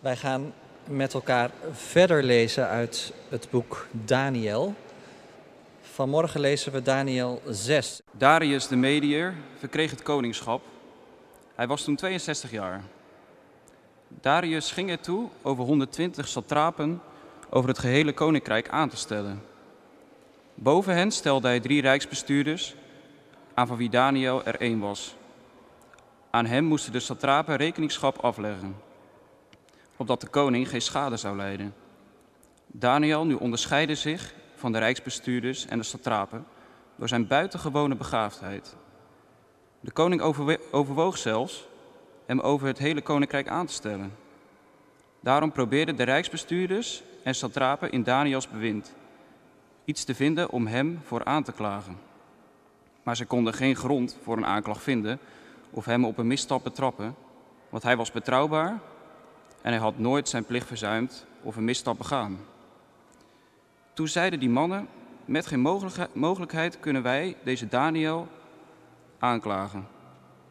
Wij 0.00 0.16
gaan 0.16 0.52
met 0.84 1.14
elkaar 1.14 1.50
verder 1.72 2.22
lezen 2.22 2.68
uit 2.68 3.12
het 3.28 3.48
boek 3.50 3.86
Daniel. 3.90 4.74
Vanmorgen 5.80 6.40
lezen 6.40 6.72
we 6.72 6.82
Daniel 6.82 7.42
6. 7.46 8.00
Darius 8.12 8.68
de 8.68 8.76
Mediër 8.76 9.34
verkreeg 9.58 9.90
het 9.90 10.02
koningschap. 10.02 10.62
Hij 11.54 11.66
was 11.66 11.84
toen 11.84 11.96
62 11.96 12.50
jaar. 12.50 12.82
Darius 14.08 14.72
ging 14.72 14.90
ertoe 14.90 15.28
over 15.42 15.64
120 15.64 16.28
satrapen 16.28 17.00
over 17.50 17.68
het 17.68 17.78
gehele 17.78 18.12
koninkrijk 18.12 18.68
aan 18.68 18.88
te 18.88 18.96
stellen. 18.96 19.42
Boven 20.54 20.94
hen 20.94 21.10
stelde 21.10 21.48
hij 21.48 21.60
drie 21.60 21.80
rijksbestuurders, 21.80 22.74
aan 23.54 23.66
van 23.66 23.76
wie 23.76 23.90
Daniel 23.90 24.44
er 24.44 24.60
één 24.60 24.78
was. 24.78 25.14
Aan 26.30 26.46
hem 26.46 26.64
moesten 26.64 26.92
de 26.92 27.00
satrapen 27.00 27.56
rekeningschap 27.56 28.18
afleggen, 28.18 28.76
opdat 29.98 30.20
de 30.20 30.28
koning 30.28 30.68
geen 30.68 30.82
schade 30.82 31.16
zou 31.16 31.36
lijden. 31.36 31.74
Daniel 32.66 33.26
nu 33.26 33.34
onderscheidde 33.34 33.94
zich 33.94 34.34
van 34.54 34.72
de 34.72 34.78
rijksbestuurders 34.78 35.66
en 35.66 35.78
de 35.78 35.84
satrapen 35.84 36.46
door 36.96 37.08
zijn 37.08 37.26
buitengewone 37.26 37.94
begaafdheid. 37.94 38.76
De 39.80 39.90
koning 39.90 40.20
overwoog 40.70 41.18
zelfs 41.18 41.68
hem 42.26 42.40
over 42.40 42.66
het 42.66 42.78
hele 42.78 43.02
koninkrijk 43.02 43.48
aan 43.48 43.66
te 43.66 43.72
stellen. 43.72 44.12
Daarom 45.20 45.52
probeerden 45.52 45.96
de 45.96 46.02
rijksbestuurders 46.02 47.02
en 47.22 47.34
satrapen 47.34 47.90
in 47.90 48.02
Daniels 48.02 48.48
bewind 48.48 48.94
iets 49.84 50.04
te 50.04 50.14
vinden 50.14 50.50
om 50.50 50.66
hem 50.66 51.00
voor 51.04 51.24
aan 51.24 51.42
te 51.42 51.52
klagen. 51.52 51.98
Maar 53.02 53.16
ze 53.16 53.26
konden 53.26 53.54
geen 53.54 53.76
grond 53.76 54.18
voor 54.22 54.36
een 54.36 54.46
aanklacht 54.46 54.82
vinden 54.82 55.18
of 55.70 55.84
hem 55.84 56.04
op 56.04 56.18
een 56.18 56.26
misstap 56.26 56.64
betrappen, 56.64 57.14
want 57.68 57.82
hij 57.82 57.96
was 57.96 58.10
betrouwbaar 58.10 58.80
en 59.68 59.74
hij 59.74 59.82
had 59.82 59.98
nooit 59.98 60.28
zijn 60.28 60.44
plicht 60.44 60.66
verzuimd 60.66 61.26
of 61.42 61.56
een 61.56 61.64
misstap 61.64 61.98
begaan. 61.98 62.38
Toen 63.92 64.08
zeiden 64.08 64.38
die 64.38 64.48
mannen, 64.48 64.88
met 65.24 65.46
geen 65.46 65.60
mogelijkheid 66.12 66.80
kunnen 66.80 67.02
wij 67.02 67.36
deze 67.44 67.68
Daniel 67.68 68.28
aanklagen, 69.18 69.86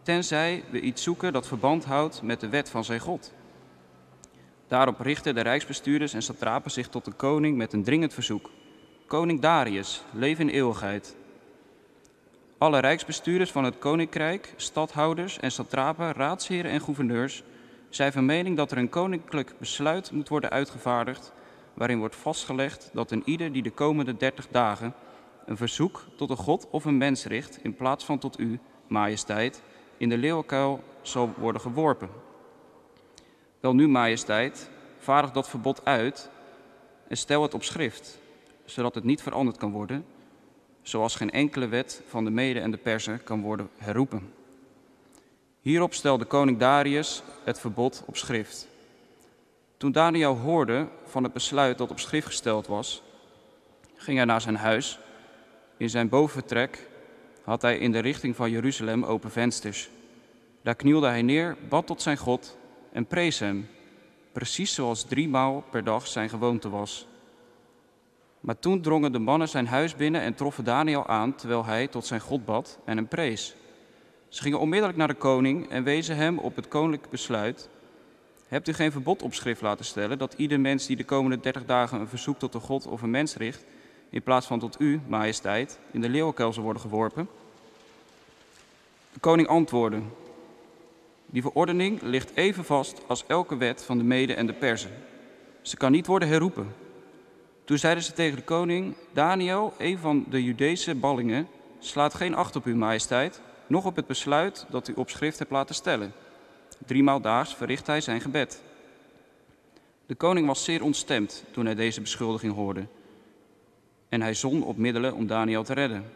tenzij 0.01 0.63
we 0.69 0.79
iets 0.79 1.03
zoeken 1.03 1.33
dat 1.33 1.47
verband 1.47 1.85
houdt 1.85 2.21
met 2.21 2.39
de 2.39 2.49
wet 2.49 2.69
van 2.69 2.83
zijn 2.83 2.99
God. 2.99 3.33
Daarop 4.67 4.99
richtten 4.99 5.35
de 5.35 5.41
rijksbestuurders 5.41 6.13
en 6.13 6.23
satrapen 6.23 6.71
zich 6.71 6.87
tot 6.87 7.05
de 7.05 7.11
koning 7.11 7.57
met 7.57 7.73
een 7.73 7.83
dringend 7.83 8.13
verzoek. 8.13 8.49
Koning 9.07 9.41
Darius, 9.41 10.03
leef 10.13 10.39
in 10.39 10.49
eeuwigheid. 10.49 11.15
Alle 12.57 12.79
rijksbestuurders 12.79 13.51
van 13.51 13.63
het 13.63 13.77
koninkrijk, 13.77 14.53
stadhouders 14.55 15.39
en 15.39 15.51
satrapen, 15.51 16.11
raadsheren 16.11 16.71
en 16.71 16.81
gouverneurs 16.81 17.43
zijn 17.89 18.11
van 18.11 18.25
mening 18.25 18.57
dat 18.57 18.71
er 18.71 18.77
een 18.77 18.89
koninklijk 18.89 19.53
besluit 19.59 20.11
moet 20.11 20.29
worden 20.29 20.49
uitgevaardigd 20.49 21.33
waarin 21.73 21.99
wordt 21.99 22.15
vastgelegd 22.15 22.89
dat 22.93 23.11
een 23.11 23.21
ieder 23.25 23.51
die 23.51 23.63
de 23.63 23.71
komende 23.71 24.17
dertig 24.17 24.47
dagen 24.51 24.93
een 25.45 25.57
verzoek 25.57 26.05
tot 26.15 26.29
een 26.29 26.37
god 26.37 26.67
of 26.69 26.85
een 26.85 26.97
mens 26.97 27.25
richt 27.25 27.59
in 27.63 27.75
plaats 27.75 28.05
van 28.05 28.19
tot 28.19 28.39
u, 28.39 28.59
majesteit, 28.87 29.61
in 29.97 30.09
de 30.09 30.17
leeuwenkuil 30.17 30.83
zal 31.01 31.33
worden 31.37 31.61
geworpen. 31.61 32.09
Wel 33.59 33.75
nu, 33.75 33.87
majesteit, 33.87 34.69
vaardig 34.97 35.31
dat 35.31 35.49
verbod 35.49 35.85
uit 35.85 36.29
en 37.07 37.17
stel 37.17 37.41
het 37.41 37.53
op 37.53 37.63
schrift, 37.63 38.19
zodat 38.65 38.95
het 38.95 39.03
niet 39.03 39.21
veranderd 39.21 39.57
kan 39.57 39.71
worden, 39.71 40.05
zoals 40.81 41.15
geen 41.15 41.31
enkele 41.31 41.67
wet 41.67 42.03
van 42.07 42.23
de 42.23 42.31
Mede 42.31 42.59
en 42.59 42.71
de 42.71 42.77
Persen 42.77 43.23
kan 43.23 43.41
worden 43.41 43.69
herroepen. 43.77 44.33
Hierop 45.67 45.93
stelde 45.93 46.25
koning 46.25 46.57
Darius 46.57 47.23
het 47.43 47.59
verbod 47.59 48.03
op 48.05 48.17
schrift. 48.17 48.67
Toen 49.77 49.91
Daniel 49.91 50.37
hoorde 50.37 50.87
van 51.05 51.23
het 51.23 51.33
besluit 51.33 51.77
dat 51.77 51.91
op 51.91 51.99
schrift 51.99 52.27
gesteld 52.27 52.67
was, 52.67 53.03
ging 53.95 54.17
hij 54.17 54.25
naar 54.25 54.41
zijn 54.41 54.55
huis. 54.55 54.99
In 55.77 55.89
zijn 55.89 56.09
bovenvertrek 56.09 56.87
had 57.43 57.61
hij 57.61 57.77
in 57.77 57.91
de 57.91 57.99
richting 57.99 58.35
van 58.35 58.51
Jeruzalem 58.51 59.03
open 59.03 59.31
vensters. 59.31 59.89
Daar 60.61 60.75
knielde 60.75 61.07
hij 61.07 61.21
neer, 61.21 61.57
bad 61.69 61.87
tot 61.87 62.01
zijn 62.01 62.17
God 62.17 62.57
en 62.91 63.05
prees 63.05 63.39
hem, 63.39 63.69
precies 64.31 64.73
zoals 64.73 65.03
driemaal 65.03 65.63
per 65.69 65.83
dag 65.83 66.07
zijn 66.07 66.29
gewoonte 66.29 66.69
was. 66.69 67.07
Maar 68.39 68.59
toen 68.59 68.81
drongen 68.81 69.11
de 69.11 69.19
mannen 69.19 69.49
zijn 69.49 69.67
huis 69.67 69.95
binnen 69.95 70.21
en 70.21 70.35
troffen 70.35 70.63
Daniel 70.63 71.07
aan 71.07 71.35
terwijl 71.35 71.65
hij 71.65 71.87
tot 71.87 72.05
zijn 72.05 72.21
God 72.21 72.45
bad 72.45 72.79
en 72.85 72.97
hem 72.97 73.07
prees. 73.07 73.55
Ze 74.29 74.41
gingen 74.41 74.59
onmiddellijk 74.59 74.97
naar 74.97 75.07
de 75.07 75.13
koning 75.13 75.69
en 75.69 75.83
wezen 75.83 76.15
hem 76.15 76.37
op 76.37 76.55
het 76.55 76.67
koninklijk 76.67 77.09
besluit. 77.09 77.69
Hebt 78.47 78.67
u 78.67 78.73
geen 78.73 78.91
verbod 78.91 79.21
op 79.21 79.33
schrift 79.33 79.61
laten 79.61 79.85
stellen 79.85 80.17
dat 80.17 80.33
ieder 80.33 80.59
mens 80.59 80.85
die 80.85 80.95
de 80.95 81.03
komende 81.03 81.39
dertig 81.39 81.65
dagen 81.65 81.99
een 81.99 82.07
verzoek 82.07 82.39
tot 82.39 82.53
een 82.53 82.61
God 82.61 82.87
of 82.87 83.01
een 83.01 83.09
mens 83.09 83.35
richt, 83.35 83.65
in 84.09 84.23
plaats 84.23 84.47
van 84.47 84.59
tot 84.59 84.79
u, 84.79 84.99
majesteit, 85.07 85.79
in 85.91 86.01
de 86.01 86.09
leeuwenkuil 86.09 86.53
zal 86.53 86.63
worden 86.63 86.81
geworpen? 86.81 87.27
De 89.13 89.19
koning 89.19 89.47
antwoordde, 89.47 90.01
die 91.25 91.41
verordening 91.41 92.01
ligt 92.01 92.31
even 92.35 92.65
vast 92.65 93.01
als 93.07 93.23
elke 93.27 93.57
wet 93.57 93.83
van 93.83 93.97
de 93.97 94.03
Mede 94.03 94.33
en 94.33 94.45
de 94.45 94.53
Persen. 94.53 94.91
Ze 95.61 95.77
kan 95.77 95.91
niet 95.91 96.07
worden 96.07 96.27
herroepen. 96.27 96.75
Toen 97.63 97.77
zeiden 97.77 98.03
ze 98.03 98.13
tegen 98.13 98.35
de 98.35 98.43
koning, 98.43 98.95
Daniel, 99.13 99.73
een 99.77 99.97
van 99.97 100.25
de 100.29 100.43
Judese 100.43 100.95
ballingen, 100.95 101.47
slaat 101.79 102.13
geen 102.13 102.35
acht 102.35 102.55
op 102.55 102.65
uw 102.65 102.75
majesteit, 102.75 103.41
noch 103.67 103.85
op 103.85 103.95
het 103.95 104.07
besluit 104.07 104.65
dat 104.69 104.87
u 104.87 104.93
op 104.95 105.09
schrift 105.09 105.39
hebt 105.39 105.51
laten 105.51 105.75
stellen. 105.75 106.13
Driemaal 106.85 107.21
daags 107.21 107.55
verricht 107.55 107.87
hij 107.87 108.01
zijn 108.01 108.21
gebed. 108.21 108.61
De 110.05 110.15
koning 110.15 110.47
was 110.47 110.63
zeer 110.63 110.83
ontstemd 110.83 111.43
toen 111.51 111.65
hij 111.65 111.75
deze 111.75 112.01
beschuldiging 112.01 112.53
hoorde. 112.53 112.85
En 114.09 114.21
hij 114.21 114.33
zon 114.33 114.63
op 114.63 114.77
middelen 114.77 115.13
om 115.13 115.27
Daniel 115.27 115.63
te 115.63 115.73
redden. 115.73 116.11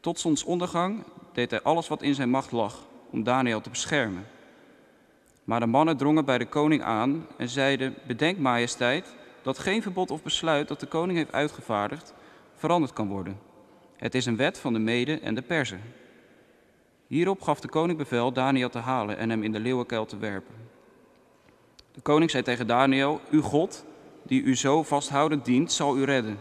Tot 0.00 0.20
zonsondergang 0.20 1.04
deed 1.32 1.50
hij 1.50 1.62
alles 1.62 1.88
wat 1.88 2.02
in 2.02 2.14
zijn 2.14 2.30
macht 2.30 2.52
lag 2.52 2.86
om 3.10 3.22
Daniel 3.22 3.60
te 3.60 3.70
beschermen. 3.70 4.26
Maar 5.44 5.60
de 5.60 5.66
mannen 5.66 5.96
drongen 5.96 6.24
bij 6.24 6.38
de 6.38 6.46
koning 6.46 6.82
aan 6.82 7.26
en 7.36 7.48
zeiden: 7.48 7.94
Bedenk, 8.06 8.38
majesteit, 8.38 9.14
dat 9.42 9.58
geen 9.58 9.82
verbod 9.82 10.10
of 10.10 10.22
besluit 10.22 10.68
dat 10.68 10.80
de 10.80 10.86
koning 10.86 11.18
heeft 11.18 11.32
uitgevaardigd 11.32 12.14
veranderd 12.54 12.92
kan 12.92 13.08
worden. 13.08 13.38
Het 13.96 14.14
is 14.14 14.26
een 14.26 14.36
wet 14.36 14.58
van 14.58 14.72
de 14.72 14.78
Mede 14.78 15.18
en 15.18 15.34
de 15.34 15.42
Perzen. 15.42 15.80
Hierop 17.12 17.42
gaf 17.42 17.60
de 17.60 17.68
koning 17.68 17.98
bevel 17.98 18.32
Daniel 18.32 18.68
te 18.68 18.78
halen 18.78 19.16
en 19.16 19.30
hem 19.30 19.42
in 19.42 19.52
de 19.52 19.60
leeuwenkuil 19.60 20.06
te 20.06 20.16
werpen. 20.16 20.54
De 21.92 22.00
koning 22.00 22.30
zei 22.30 22.42
tegen 22.42 22.66
Daniel: 22.66 23.20
Uw 23.30 23.42
God, 23.42 23.84
die 24.22 24.42
u 24.42 24.56
zo 24.56 24.82
vasthoudend 24.82 25.44
dient, 25.44 25.72
zal 25.72 25.98
u 25.98 26.04
redden. 26.04 26.38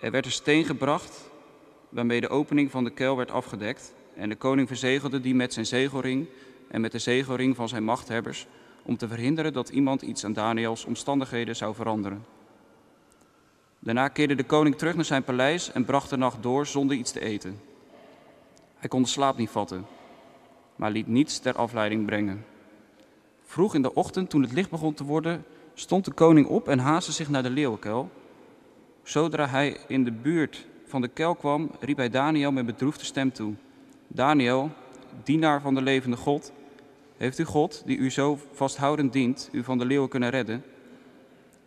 Er 0.00 0.10
werd 0.10 0.24
een 0.24 0.32
steen 0.32 0.64
gebracht 0.64 1.30
waarmee 1.88 2.20
de 2.20 2.28
opening 2.28 2.70
van 2.70 2.84
de 2.84 2.90
kuil 2.90 3.16
werd 3.16 3.30
afgedekt. 3.30 3.94
En 4.14 4.28
de 4.28 4.36
koning 4.36 4.68
verzegelde 4.68 5.20
die 5.20 5.34
met 5.34 5.52
zijn 5.52 5.66
zegelring 5.66 6.26
en 6.68 6.80
met 6.80 6.92
de 6.92 6.98
zegelring 6.98 7.56
van 7.56 7.68
zijn 7.68 7.84
machthebbers, 7.84 8.46
om 8.82 8.96
te 8.96 9.08
verhinderen 9.08 9.52
dat 9.52 9.68
iemand 9.68 10.02
iets 10.02 10.24
aan 10.24 10.32
Daniels 10.32 10.84
omstandigheden 10.84 11.56
zou 11.56 11.74
veranderen. 11.74 12.24
Daarna 13.78 14.08
keerde 14.08 14.34
de 14.34 14.44
koning 14.44 14.76
terug 14.76 14.94
naar 14.94 15.04
zijn 15.04 15.24
paleis 15.24 15.72
en 15.72 15.84
bracht 15.84 16.10
de 16.10 16.16
nacht 16.16 16.42
door 16.42 16.66
zonder 16.66 16.96
iets 16.96 17.12
te 17.12 17.20
eten. 17.20 17.69
Hij 18.80 18.88
kon 18.88 19.02
de 19.02 19.08
slaap 19.08 19.36
niet 19.36 19.50
vatten, 19.50 19.86
maar 20.76 20.90
liet 20.90 21.06
niets 21.06 21.38
ter 21.38 21.56
afleiding 21.56 22.06
brengen. 22.06 22.44
Vroeg 23.44 23.74
in 23.74 23.82
de 23.82 23.94
ochtend, 23.94 24.30
toen 24.30 24.42
het 24.42 24.52
licht 24.52 24.70
begon 24.70 24.94
te 24.94 25.04
worden, 25.04 25.44
stond 25.74 26.04
de 26.04 26.12
koning 26.12 26.46
op 26.46 26.68
en 26.68 26.78
haastte 26.78 27.12
zich 27.12 27.28
naar 27.28 27.42
de 27.42 27.50
leeuwenkuil. 27.50 28.10
Zodra 29.02 29.46
hij 29.46 29.76
in 29.88 30.04
de 30.04 30.12
buurt 30.12 30.66
van 30.86 31.00
de 31.00 31.08
kuil 31.08 31.34
kwam, 31.34 31.70
riep 31.80 31.96
hij 31.96 32.08
Daniel 32.08 32.52
met 32.52 32.66
bedroefde 32.66 33.04
stem 33.04 33.32
toe. 33.32 33.54
Daniel, 34.06 34.70
dienaar 35.22 35.60
van 35.60 35.74
de 35.74 35.82
levende 35.82 36.16
God, 36.16 36.52
heeft 37.16 37.38
u 37.38 37.44
God, 37.44 37.82
die 37.86 37.96
u 37.96 38.10
zo 38.10 38.38
vasthoudend 38.52 39.12
dient, 39.12 39.48
u 39.52 39.64
van 39.64 39.78
de 39.78 39.84
leeuwen 39.84 40.08
kunnen 40.08 40.30
redden? 40.30 40.64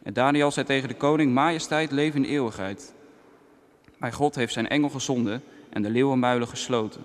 En 0.03 0.13
Daniel 0.13 0.51
zei 0.51 0.65
tegen 0.65 0.89
de 0.89 0.95
koning, 0.95 1.33
majesteit, 1.33 1.91
leven 1.91 2.25
in 2.25 2.31
eeuwigheid. 2.31 2.93
Mijn 3.97 4.13
God 4.13 4.35
heeft 4.35 4.53
zijn 4.53 4.67
engel 4.67 4.89
gezonden 4.89 5.43
en 5.73 5.81
de 5.81 5.89
leeuwenmuilen 5.89 6.47
gesloten. 6.47 7.03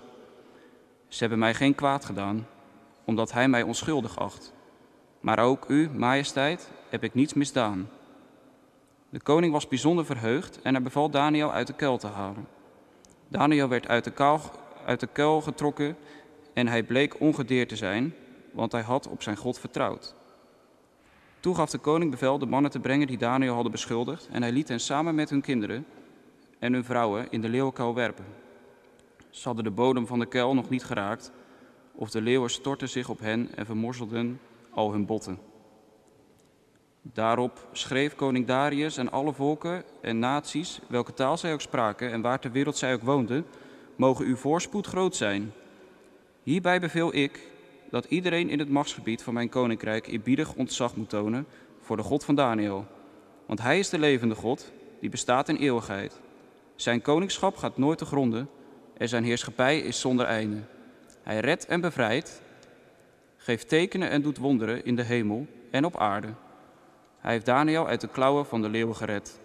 Ze 1.07 1.19
hebben 1.19 1.39
mij 1.39 1.53
geen 1.53 1.75
kwaad 1.75 2.05
gedaan, 2.05 2.47
omdat 3.05 3.31
hij 3.31 3.47
mij 3.47 3.63
onschuldig 3.63 4.19
acht. 4.19 4.53
Maar 5.19 5.39
ook 5.39 5.65
u, 5.67 5.89
majesteit, 5.89 6.71
heb 6.89 7.03
ik 7.03 7.13
niets 7.13 7.33
misdaan. 7.33 7.89
De 9.09 9.21
koning 9.21 9.51
was 9.51 9.67
bijzonder 9.67 10.05
verheugd 10.05 10.61
en 10.61 10.73
hij 10.73 10.83
beval 10.83 11.09
Daniel 11.09 11.51
uit 11.51 11.67
de 11.67 11.73
kuil 11.73 11.97
te 11.97 12.07
halen. 12.07 12.47
Daniel 13.27 13.67
werd 13.67 13.87
uit 13.87 14.03
de, 14.03 14.39
uit 14.85 14.99
de 14.99 15.07
kuil 15.07 15.41
getrokken 15.41 15.97
en 16.53 16.67
hij 16.67 16.83
bleek 16.83 17.19
ongedeerd 17.19 17.69
te 17.69 17.75
zijn, 17.75 18.13
want 18.51 18.71
hij 18.71 18.81
had 18.81 19.07
op 19.07 19.21
zijn 19.21 19.37
God 19.37 19.59
vertrouwd. 19.59 20.15
Toen 21.39 21.55
gaf 21.55 21.69
de 21.69 21.77
koning 21.77 22.11
bevel 22.11 22.39
de 22.39 22.45
mannen 22.45 22.71
te 22.71 22.79
brengen 22.79 23.07
die 23.07 23.17
Daniel 23.17 23.53
hadden 23.53 23.71
beschuldigd 23.71 24.27
en 24.31 24.41
hij 24.41 24.51
liet 24.51 24.67
hen 24.67 24.79
samen 24.79 25.15
met 25.15 25.29
hun 25.29 25.41
kinderen 25.41 25.85
en 26.59 26.73
hun 26.73 26.83
vrouwen 26.83 27.27
in 27.29 27.41
de 27.41 27.49
leeuwenkuil 27.49 27.93
werpen. 27.93 28.25
Ze 29.29 29.47
hadden 29.47 29.63
de 29.63 29.71
bodem 29.71 30.07
van 30.07 30.19
de 30.19 30.25
kuil 30.25 30.53
nog 30.53 30.69
niet 30.69 30.83
geraakt, 30.83 31.31
of 31.91 32.09
de 32.09 32.21
leeuwen 32.21 32.49
stortten 32.49 32.89
zich 32.89 33.09
op 33.09 33.19
hen 33.19 33.49
en 33.55 33.65
vermorzelden 33.65 34.39
al 34.69 34.91
hun 34.91 35.05
botten. 35.05 35.39
Daarop 37.01 37.67
schreef 37.71 38.15
koning 38.15 38.45
Darius 38.45 38.97
en 38.97 39.11
alle 39.11 39.33
volken 39.33 39.83
en 40.01 40.19
naties, 40.19 40.79
welke 40.87 41.13
taal 41.13 41.37
zij 41.37 41.53
ook 41.53 41.61
spraken 41.61 42.11
en 42.11 42.21
waar 42.21 42.39
ter 42.39 42.51
wereld 42.51 42.77
zij 42.77 42.93
ook 42.93 43.01
woonden, 43.01 43.45
mogen 43.95 44.25
uw 44.25 44.35
voorspoed 44.35 44.87
groot 44.87 45.15
zijn. 45.15 45.51
Hierbij 46.43 46.79
beveel 46.79 47.15
ik 47.15 47.47
dat 47.89 48.05
iedereen 48.05 48.49
in 48.49 48.59
het 48.59 48.69
machtsgebied 48.69 49.23
van 49.23 49.33
mijn 49.33 49.49
koninkrijk 49.49 50.07
eerbiedig 50.07 50.53
ontzag 50.53 50.95
moet 50.95 51.09
tonen 51.09 51.45
voor 51.79 51.97
de 51.97 52.03
God 52.03 52.23
van 52.23 52.35
Daniel. 52.35 52.85
Want 53.45 53.61
hij 53.61 53.79
is 53.79 53.89
de 53.89 53.99
levende 53.99 54.35
God, 54.35 54.71
die 54.99 55.09
bestaat 55.09 55.49
in 55.49 55.55
eeuwigheid. 55.55 56.19
Zijn 56.75 57.01
koningschap 57.01 57.57
gaat 57.57 57.77
nooit 57.77 57.97
te 57.97 58.05
gronden 58.05 58.49
en 58.99 59.09
zijn 59.09 59.23
heerschappij 59.23 59.79
is 59.79 59.99
zonder 59.99 60.25
einde. 60.25 60.57
Hij 61.23 61.39
redt 61.39 61.65
en 61.65 61.81
bevrijdt, 61.81 62.41
geeft 63.37 63.69
tekenen 63.69 64.09
en 64.09 64.21
doet 64.21 64.37
wonderen 64.37 64.85
in 64.85 64.95
de 64.95 65.03
hemel 65.03 65.47
en 65.71 65.85
op 65.85 65.97
aarde. 65.97 66.27
Hij 67.19 67.31
heeft 67.31 67.45
Daniel 67.45 67.87
uit 67.87 68.01
de 68.01 68.07
klauwen 68.07 68.45
van 68.45 68.61
de 68.61 68.69
leeuwen 68.69 68.95
gered. 68.95 69.39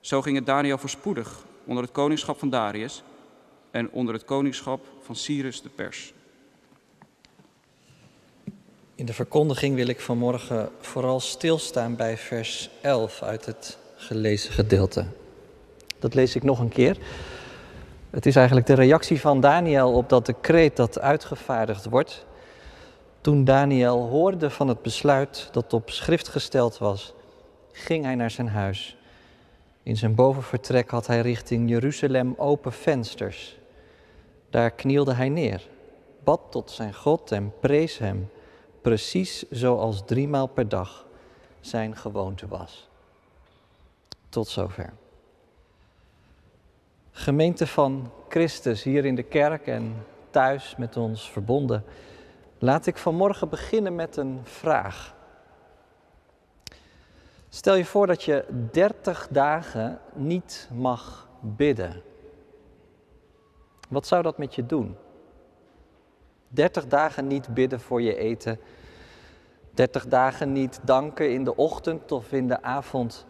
Zo 0.00 0.22
ging 0.22 0.36
het 0.36 0.46
Daniel 0.46 0.78
voorspoedig 0.78 1.44
onder 1.64 1.82
het 1.82 1.92
koningschap 1.92 2.38
van 2.38 2.50
Darius 2.50 3.02
en 3.70 3.90
onder 3.90 4.14
het 4.14 4.24
koningschap 4.24 4.86
van 5.00 5.16
Cyrus 5.16 5.62
de 5.62 5.68
Pers. 5.68 6.12
In 8.94 9.06
de 9.06 9.14
verkondiging 9.14 9.74
wil 9.74 9.86
ik 9.86 10.00
vanmorgen 10.00 10.70
vooral 10.80 11.20
stilstaan 11.20 11.96
bij 11.96 12.16
vers 12.16 12.70
11 12.80 13.22
uit 13.22 13.46
het 13.46 13.78
gelezen 13.96 14.52
gedeelte. 14.52 15.06
Dat 15.98 16.14
lees 16.14 16.36
ik 16.36 16.42
nog 16.42 16.58
een 16.58 16.68
keer. 16.68 16.96
Het 18.12 18.26
is 18.26 18.36
eigenlijk 18.36 18.66
de 18.66 18.74
reactie 18.74 19.20
van 19.20 19.40
Daniel 19.40 19.92
op 19.92 20.08
dat 20.08 20.26
decreet 20.26 20.76
dat 20.76 21.00
uitgevaardigd 21.00 21.84
wordt. 21.88 22.26
Toen 23.20 23.44
Daniel 23.44 24.08
hoorde 24.08 24.50
van 24.50 24.68
het 24.68 24.82
besluit 24.82 25.48
dat 25.52 25.72
op 25.72 25.90
schrift 25.90 26.28
gesteld 26.28 26.78
was, 26.78 27.14
ging 27.72 28.04
hij 28.04 28.14
naar 28.14 28.30
zijn 28.30 28.48
huis. 28.48 28.96
In 29.82 29.96
zijn 29.96 30.14
bovenvertrek 30.14 30.90
had 30.90 31.06
hij 31.06 31.20
richting 31.20 31.68
Jeruzalem 31.68 32.34
open 32.36 32.72
vensters. 32.72 33.58
Daar 34.50 34.70
knielde 34.70 35.14
hij 35.14 35.28
neer, 35.28 35.68
bad 36.24 36.40
tot 36.50 36.70
zijn 36.70 36.94
God 36.94 37.32
en 37.32 37.52
prees 37.60 37.98
hem, 37.98 38.30
precies 38.82 39.44
zoals 39.50 40.02
driemaal 40.04 40.46
per 40.46 40.68
dag 40.68 41.06
zijn 41.60 41.96
gewoonte 41.96 42.48
was. 42.48 42.88
Tot 44.28 44.48
zover. 44.48 44.92
Gemeente 47.14 47.66
van 47.66 48.12
Christus 48.28 48.82
hier 48.82 49.04
in 49.04 49.14
de 49.14 49.22
kerk 49.22 49.66
en 49.66 50.06
thuis 50.30 50.74
met 50.76 50.96
ons 50.96 51.30
verbonden. 51.30 51.84
Laat 52.58 52.86
ik 52.86 52.96
vanmorgen 52.96 53.48
beginnen 53.48 53.94
met 53.94 54.16
een 54.16 54.40
vraag. 54.42 55.14
Stel 57.48 57.74
je 57.74 57.84
voor 57.84 58.06
dat 58.06 58.22
je 58.22 58.44
30 58.70 59.28
dagen 59.30 60.00
niet 60.14 60.68
mag 60.72 61.28
bidden. 61.40 62.02
Wat 63.88 64.06
zou 64.06 64.22
dat 64.22 64.38
met 64.38 64.54
je 64.54 64.66
doen? 64.66 64.96
30 66.48 66.86
dagen 66.86 67.26
niet 67.26 67.54
bidden 67.54 67.80
voor 67.80 68.02
je 68.02 68.16
eten. 68.16 68.60
30 69.70 70.06
dagen 70.06 70.52
niet 70.52 70.80
danken 70.82 71.32
in 71.32 71.44
de 71.44 71.56
ochtend 71.56 72.12
of 72.12 72.32
in 72.32 72.48
de 72.48 72.62
avond. 72.62 73.26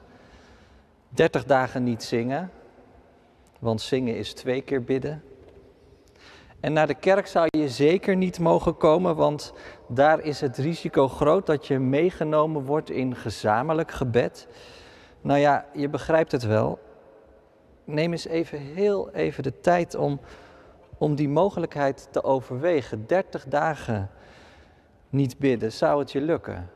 30 1.08 1.44
dagen 1.44 1.84
niet 1.84 2.02
zingen, 2.02 2.50
want 3.62 3.80
zingen 3.80 4.16
is 4.16 4.32
twee 4.32 4.62
keer 4.62 4.84
bidden. 4.84 5.22
En 6.60 6.72
naar 6.72 6.86
de 6.86 6.94
kerk 6.94 7.26
zou 7.26 7.46
je 7.50 7.68
zeker 7.68 8.16
niet 8.16 8.38
mogen 8.38 8.76
komen, 8.76 9.16
want 9.16 9.52
daar 9.88 10.20
is 10.20 10.40
het 10.40 10.56
risico 10.56 11.08
groot 11.08 11.46
dat 11.46 11.66
je 11.66 11.78
meegenomen 11.78 12.64
wordt 12.64 12.90
in 12.90 13.16
gezamenlijk 13.16 13.90
gebed. 13.90 14.48
Nou 15.20 15.38
ja, 15.38 15.66
je 15.72 15.88
begrijpt 15.88 16.32
het 16.32 16.42
wel. 16.42 16.78
Neem 17.84 18.12
eens 18.12 18.26
even 18.26 18.58
heel 18.58 19.10
even 19.10 19.42
de 19.42 19.60
tijd 19.60 19.94
om, 19.94 20.20
om 20.98 21.14
die 21.14 21.28
mogelijkheid 21.28 22.08
te 22.10 22.22
overwegen. 22.22 23.06
30 23.06 23.44
dagen 23.44 24.10
niet 25.08 25.38
bidden, 25.38 25.72
zou 25.72 25.98
het 25.98 26.12
je 26.12 26.20
lukken? 26.20 26.70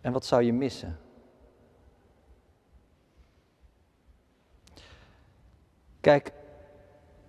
En 0.00 0.12
wat 0.12 0.24
zou 0.24 0.42
je 0.42 0.52
missen? 0.52 0.98
Kijk, 6.06 6.32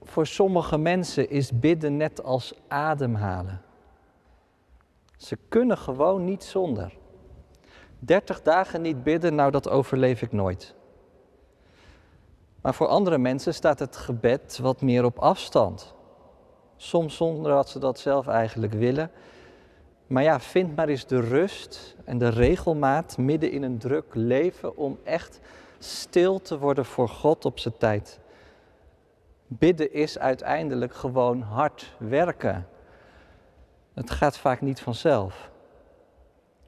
voor 0.01 0.27
sommige 0.27 0.77
mensen 0.77 1.29
is 1.29 1.59
bidden 1.59 1.97
net 1.97 2.23
als 2.23 2.53
ademhalen. 2.67 3.61
Ze 5.15 5.37
kunnen 5.47 5.77
gewoon 5.77 6.23
niet 6.23 6.43
zonder. 6.43 6.93
30 7.99 8.41
dagen 8.41 8.81
niet 8.81 9.03
bidden, 9.03 9.35
nou 9.35 9.51
dat 9.51 9.69
overleef 9.69 10.21
ik 10.21 10.31
nooit. 10.31 10.75
Maar 12.61 12.73
voor 12.73 12.87
andere 12.87 13.17
mensen 13.17 13.53
staat 13.53 13.79
het 13.79 13.95
gebed 13.95 14.57
wat 14.61 14.81
meer 14.81 15.03
op 15.03 15.19
afstand. 15.19 15.95
Soms 16.75 17.15
zonder 17.15 17.51
dat 17.51 17.69
ze 17.69 17.79
dat 17.79 17.99
zelf 17.99 18.27
eigenlijk 18.27 18.73
willen. 18.73 19.11
Maar 20.07 20.23
ja, 20.23 20.39
vind 20.39 20.75
maar 20.75 20.87
eens 20.87 21.05
de 21.05 21.19
rust 21.19 21.95
en 22.05 22.17
de 22.17 22.29
regelmaat 22.29 23.17
midden 23.17 23.51
in 23.51 23.63
een 23.63 23.77
druk 23.77 24.15
leven 24.15 24.77
om 24.77 24.99
echt 25.03 25.39
stil 25.79 26.41
te 26.41 26.59
worden 26.59 26.85
voor 26.85 27.09
God 27.09 27.45
op 27.45 27.59
zijn 27.59 27.77
tijd. 27.77 28.19
Bidden 29.47 29.93
is 29.93 30.19
uiteindelijk 30.19 30.95
gewoon 30.95 31.41
hard 31.41 31.95
werken. 31.97 32.67
Het 33.93 34.11
gaat 34.11 34.37
vaak 34.37 34.61
niet 34.61 34.79
vanzelf. 34.79 35.51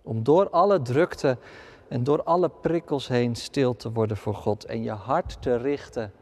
Om 0.02 0.24
door 0.24 0.50
alle 0.50 0.81
drukte 0.81 1.38
en 1.88 2.04
door 2.04 2.24
alle 2.24 2.50
prikkels 2.50 3.08
heen 3.08 3.36
stil 3.36 3.76
te 3.76 3.92
worden 3.92 4.18
voor 4.18 4.36
God 4.36 4.66
en 4.66 4.84
je 4.84 4.92
hart 4.92 5.42
te 5.42 5.56
richten 5.56 6.14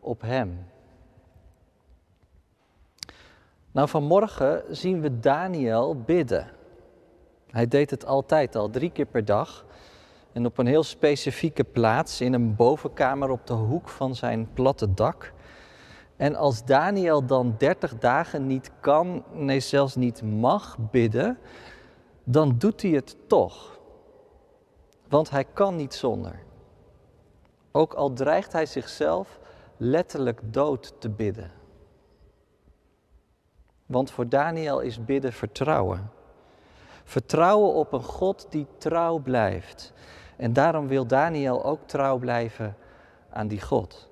op 0.00 0.20
Hem. 0.20 0.66
Nou, 3.72 3.88
vanmorgen 3.88 4.62
zien 4.70 5.00
we 5.00 5.20
Daniel 5.20 6.00
bidden. 6.00 6.50
Hij 7.50 7.68
deed 7.68 7.90
het 7.90 8.06
altijd 8.06 8.56
al, 8.56 8.70
drie 8.70 8.90
keer 8.90 9.06
per 9.06 9.24
dag. 9.24 9.64
En 10.32 10.46
op 10.46 10.58
een 10.58 10.66
heel 10.66 10.82
specifieke 10.82 11.64
plaats, 11.64 12.20
in 12.20 12.32
een 12.32 12.56
bovenkamer 12.56 13.30
op 13.30 13.46
de 13.46 13.52
hoek 13.52 13.88
van 13.88 14.14
zijn 14.14 14.48
platte 14.52 14.94
dak. 14.94 15.32
En 16.22 16.36
als 16.36 16.64
Daniel 16.64 17.26
dan 17.26 17.54
30 17.58 17.98
dagen 17.98 18.46
niet 18.46 18.70
kan, 18.80 19.24
nee 19.32 19.60
zelfs 19.60 19.96
niet 19.96 20.22
mag 20.22 20.78
bidden, 20.90 21.38
dan 22.24 22.58
doet 22.58 22.82
hij 22.82 22.90
het 22.90 23.16
toch. 23.28 23.80
Want 25.08 25.30
hij 25.30 25.44
kan 25.44 25.76
niet 25.76 25.94
zonder. 25.94 26.42
Ook 27.72 27.94
al 27.94 28.12
dreigt 28.12 28.52
hij 28.52 28.66
zichzelf 28.66 29.38
letterlijk 29.76 30.40
dood 30.52 30.94
te 30.98 31.10
bidden. 31.10 31.50
Want 33.86 34.10
voor 34.10 34.28
Daniel 34.28 34.80
is 34.80 35.04
bidden 35.04 35.32
vertrouwen. 35.32 36.10
Vertrouwen 37.04 37.72
op 37.72 37.92
een 37.92 38.04
God 38.04 38.46
die 38.50 38.66
trouw 38.78 39.18
blijft. 39.18 39.92
En 40.36 40.52
daarom 40.52 40.88
wil 40.88 41.06
Daniel 41.06 41.64
ook 41.64 41.86
trouw 41.86 42.18
blijven 42.18 42.76
aan 43.30 43.48
die 43.48 43.60
God. 43.60 44.10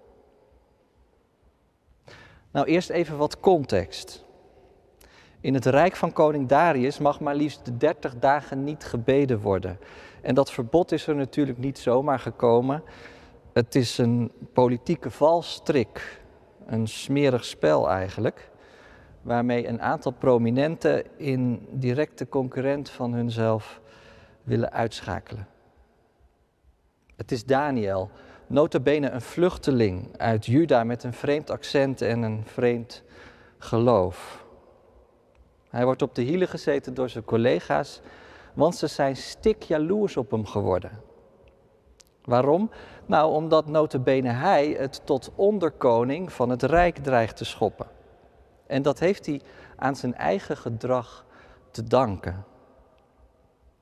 Nou, 2.51 2.67
eerst 2.67 2.91
even 2.91 3.17
wat 3.17 3.41
context. 3.41 4.25
In 5.41 5.55
het 5.55 5.67
rijk 5.67 5.97
van 5.97 6.13
koning 6.13 6.49
Darius 6.49 6.99
mag 6.99 7.21
maar 7.21 7.35
liefst 7.35 7.81
30 7.81 8.19
dagen 8.19 8.65
niet 8.65 8.85
gebeden 8.85 9.41
worden. 9.41 9.79
En 10.23 10.35
dat 10.35 10.51
verbod 10.53 10.93
is 10.93 11.07
er 11.07 11.17
natuurlijk 11.17 11.59
niet 11.59 11.79
zomaar 11.79 12.19
gekomen. 12.19 12.83
Het 13.53 13.75
is 13.75 13.99
een 13.99 14.33
politieke 14.53 15.11
valstrik, 15.11 16.21
een 16.67 16.89
smerig 16.89 17.45
spel 17.45 17.91
eigenlijk, 17.91 18.51
waarmee 19.23 19.69
een 19.69 19.83
aantal 19.83 20.13
prominenten 20.13 21.19
in 21.19 21.67
directe 21.71 22.29
concurrent 22.29 22.91
van 22.91 23.13
hunzelf 23.13 23.81
willen 24.43 24.73
uitschakelen. 24.73 25.47
Het 27.17 27.33
is 27.33 27.45
Daniel, 27.45 28.11
notabene 28.51 29.11
een 29.11 29.21
vluchteling 29.21 30.17
uit 30.17 30.47
Juda 30.47 30.85
met 30.85 31.05
een 31.05 31.13
vreemd 31.13 31.51
accent 31.51 32.03
en 32.03 32.23
een 32.23 32.43
vreemd 32.47 33.03
geloof. 33.59 34.45
Hij 35.69 35.85
wordt 35.85 36.03
op 36.03 36.15
de 36.15 36.23
hielen 36.23 36.49
gezeten 36.49 36.95
door 36.95 37.09
zijn 37.09 37.25
collega's, 37.25 38.01
want 38.55 38.77
ze 38.77 38.87
zijn 38.87 39.17
stik 39.17 39.63
jaloers 39.63 40.17
op 40.17 40.31
hem 40.31 40.47
geworden. 40.47 40.91
Waarom? 42.25 42.71
Nou, 43.07 43.33
omdat 43.33 43.67
notabene 43.67 44.31
hij 44.31 44.77
het 44.79 45.01
tot 45.05 45.33
onderkoning 45.35 46.33
van 46.33 46.49
het 46.49 46.63
rijk 46.63 46.97
dreigt 46.97 47.37
te 47.37 47.45
schoppen. 47.45 47.87
En 48.67 48.83
dat 48.83 48.99
heeft 48.99 49.27
hij 49.27 49.41
aan 49.77 49.97
zijn 49.97 50.15
eigen 50.15 50.57
gedrag 50.57 51.25
te 51.71 51.83
danken. 51.83 52.45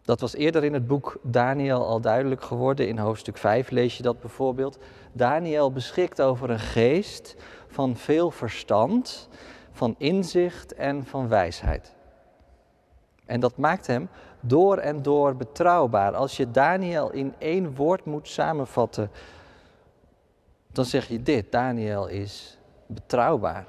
Dat 0.09 0.21
was 0.21 0.35
eerder 0.35 0.65
in 0.65 0.73
het 0.73 0.87
boek 0.87 1.19
Daniel 1.23 1.87
al 1.87 2.01
duidelijk 2.01 2.43
geworden. 2.43 2.89
In 2.89 2.99
hoofdstuk 2.99 3.37
5 3.37 3.71
lees 3.71 3.97
je 3.97 4.03
dat 4.03 4.21
bijvoorbeeld. 4.21 4.79
Daniel 5.13 5.73
beschikt 5.73 6.21
over 6.21 6.51
een 6.51 6.59
geest 6.59 7.37
van 7.67 7.97
veel 7.97 8.31
verstand, 8.31 9.29
van 9.73 9.95
inzicht 9.99 10.75
en 10.75 11.07
van 11.07 11.29
wijsheid. 11.29 11.95
En 13.27 13.41
dat 13.41 13.57
maakt 13.57 13.87
hem 13.87 14.09
door 14.41 14.77
en 14.77 15.03
door 15.03 15.37
betrouwbaar. 15.37 16.15
Als 16.15 16.37
je 16.37 16.51
Daniel 16.51 17.11
in 17.11 17.35
één 17.39 17.75
woord 17.75 18.05
moet 18.05 18.29
samenvatten, 18.29 19.11
dan 20.73 20.85
zeg 20.85 21.09
je 21.09 21.23
dit: 21.23 21.53
Daniel 21.53 22.07
is 22.07 22.59
betrouwbaar. 22.87 23.67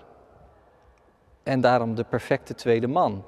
En 1.44 1.62
daarom 1.62 1.96
de 1.96 2.04
perfecte 2.04 2.56
tweede 2.56 2.88
man. 2.88 3.24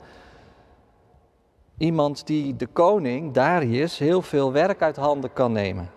Iemand 1.81 2.27
die 2.27 2.55
de 2.55 2.67
koning, 2.67 3.33
Darius, 3.33 3.97
heel 3.97 4.21
veel 4.21 4.51
werk 4.51 4.81
uit 4.81 4.95
handen 4.95 5.33
kan 5.33 5.51
nemen. 5.51 5.89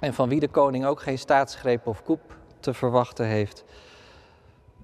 En 0.00 0.14
van 0.14 0.28
wie 0.28 0.40
de 0.40 0.48
koning 0.48 0.86
ook 0.86 1.00
geen 1.00 1.18
staatsgreep 1.18 1.86
of 1.86 2.02
koep 2.02 2.38
te 2.60 2.74
verwachten 2.74 3.26
heeft. 3.26 3.64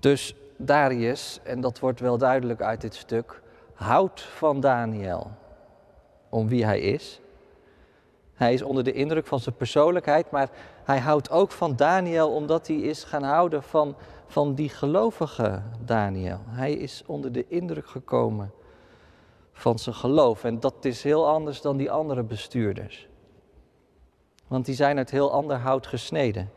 Dus 0.00 0.36
Darius, 0.56 1.40
en 1.42 1.60
dat 1.60 1.78
wordt 1.78 2.00
wel 2.00 2.18
duidelijk 2.18 2.62
uit 2.62 2.80
dit 2.80 2.94
stuk, 2.94 3.42
houdt 3.74 4.20
van 4.20 4.60
Daniel. 4.60 5.30
Om 6.28 6.48
wie 6.48 6.64
hij 6.64 6.80
is. 6.80 7.20
Hij 8.34 8.52
is 8.52 8.62
onder 8.62 8.84
de 8.84 8.92
indruk 8.92 9.26
van 9.26 9.40
zijn 9.40 9.56
persoonlijkheid, 9.56 10.30
maar 10.30 10.48
hij 10.84 10.98
houdt 10.98 11.30
ook 11.30 11.50
van 11.50 11.76
Daniel 11.76 12.34
omdat 12.34 12.66
hij 12.66 12.76
is 12.76 13.04
gaan 13.04 13.24
houden 13.24 13.62
van, 13.62 13.96
van 14.26 14.54
die 14.54 14.68
gelovige 14.68 15.62
Daniel. 15.84 16.40
Hij 16.46 16.72
is 16.72 17.02
onder 17.06 17.32
de 17.32 17.44
indruk 17.48 17.86
gekomen 17.86 18.52
van 19.52 19.78
zijn 19.78 19.94
geloof. 19.94 20.44
En 20.44 20.60
dat 20.60 20.84
is 20.84 21.02
heel 21.02 21.28
anders 21.28 21.60
dan 21.60 21.76
die 21.76 21.90
andere 21.90 22.22
bestuurders. 22.22 23.08
Want 24.46 24.64
die 24.64 24.74
zijn 24.74 24.96
uit 24.96 25.10
heel 25.10 25.32
ander 25.32 25.56
hout 25.56 25.86
gesneden. 25.86 26.50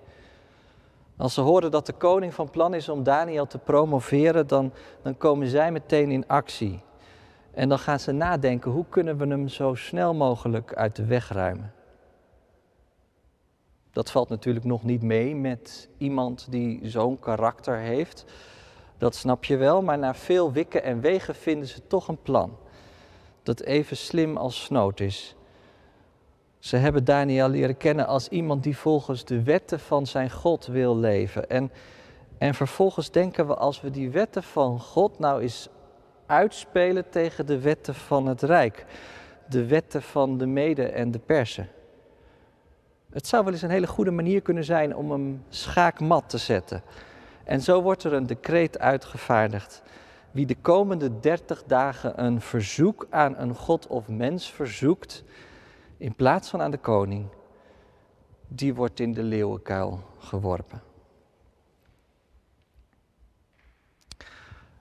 Als 1.17 1.33
ze 1.33 1.41
horen 1.41 1.71
dat 1.71 1.85
de 1.85 1.93
koning 1.93 2.33
van 2.33 2.49
plan 2.49 2.73
is 2.73 2.89
om 2.89 3.03
Daniel 3.03 3.47
te 3.47 3.57
promoveren, 3.57 4.47
dan, 4.47 4.73
dan 5.01 5.17
komen 5.17 5.47
zij 5.47 5.71
meteen 5.71 6.11
in 6.11 6.27
actie. 6.27 6.83
En 7.51 7.69
dan 7.69 7.79
gaan 7.79 7.99
ze 7.99 8.11
nadenken, 8.11 8.71
hoe 8.71 8.85
kunnen 8.89 9.17
we 9.17 9.27
hem 9.27 9.47
zo 9.47 9.73
snel 9.73 10.13
mogelijk 10.13 10.73
uit 10.73 10.95
de 10.95 11.05
weg 11.05 11.29
ruimen? 11.29 11.73
Dat 13.91 14.11
valt 14.11 14.29
natuurlijk 14.29 14.65
nog 14.65 14.83
niet 14.83 15.01
mee 15.01 15.35
met 15.35 15.89
iemand 15.97 16.47
die 16.49 16.79
zo'n 16.89 17.19
karakter 17.19 17.77
heeft. 17.77 18.25
Dat 18.97 19.15
snap 19.15 19.43
je 19.43 19.57
wel, 19.57 19.81
maar 19.81 19.97
na 19.97 20.13
veel 20.13 20.51
wikken 20.51 20.83
en 20.83 20.99
wegen 20.99 21.35
vinden 21.35 21.67
ze 21.67 21.87
toch 21.87 22.07
een 22.07 22.21
plan. 22.21 22.57
Dat 23.45 23.61
even 23.61 23.97
slim 23.97 24.37
als 24.37 24.63
snoot 24.63 24.99
is. 24.99 25.35
Ze 26.59 26.77
hebben 26.77 27.03
Daniel 27.03 27.49
leren 27.49 27.77
kennen 27.77 28.07
als 28.07 28.27
iemand 28.27 28.63
die 28.63 28.77
volgens 28.77 29.25
de 29.25 29.43
wetten 29.43 29.79
van 29.79 30.05
zijn 30.05 30.31
God 30.31 30.65
wil 30.65 30.97
leven. 30.97 31.49
En, 31.49 31.71
en 32.37 32.53
vervolgens 32.53 33.11
denken 33.11 33.47
we 33.47 33.55
als 33.55 33.81
we 33.81 33.89
die 33.89 34.09
wetten 34.09 34.43
van 34.43 34.79
God 34.79 35.19
nou 35.19 35.41
eens 35.41 35.69
uitspelen 36.25 37.09
tegen 37.09 37.45
de 37.45 37.59
wetten 37.59 37.95
van 37.95 38.27
het 38.27 38.41
Rijk. 38.41 38.85
De 39.49 39.65
wetten 39.65 40.01
van 40.01 40.37
de 40.37 40.45
Mede 40.45 40.87
en 40.87 41.11
de 41.11 41.19
Persen. 41.19 41.69
Het 43.11 43.27
zou 43.27 43.43
wel 43.43 43.53
eens 43.53 43.61
een 43.61 43.69
hele 43.69 43.87
goede 43.87 44.11
manier 44.11 44.41
kunnen 44.41 44.63
zijn 44.63 44.95
om 44.95 45.11
hem 45.11 45.43
schaakmat 45.49 46.29
te 46.29 46.37
zetten. 46.37 46.83
En 47.43 47.61
zo 47.61 47.81
wordt 47.81 48.03
er 48.03 48.13
een 48.13 48.27
decreet 48.27 48.79
uitgevaardigd. 48.79 49.81
Wie 50.35 50.45
de 50.45 50.55
komende 50.55 51.19
dertig 51.19 51.63
dagen 51.63 52.23
een 52.23 52.41
verzoek 52.41 53.07
aan 53.09 53.37
een 53.37 53.55
god 53.55 53.87
of 53.87 54.07
mens 54.07 54.51
verzoekt, 54.51 55.23
in 55.97 56.15
plaats 56.15 56.49
van 56.49 56.61
aan 56.61 56.71
de 56.71 56.77
koning, 56.77 57.27
die 58.47 58.75
wordt 58.75 58.99
in 58.99 59.13
de 59.13 59.23
leeuwenkuil 59.23 59.99
geworpen. 60.17 60.81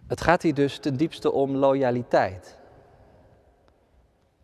Het 0.06 0.20
gaat 0.20 0.42
hier 0.42 0.54
dus 0.54 0.78
ten 0.78 0.96
diepste 0.96 1.32
om 1.32 1.56
loyaliteit. 1.56 2.58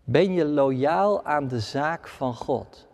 Ben 0.05 0.33
je 0.33 0.45
loyaal 0.45 1.25
aan 1.25 1.49
de 1.49 1.61
zaak 1.61 2.09
van 2.09 2.35
God? 2.35 2.87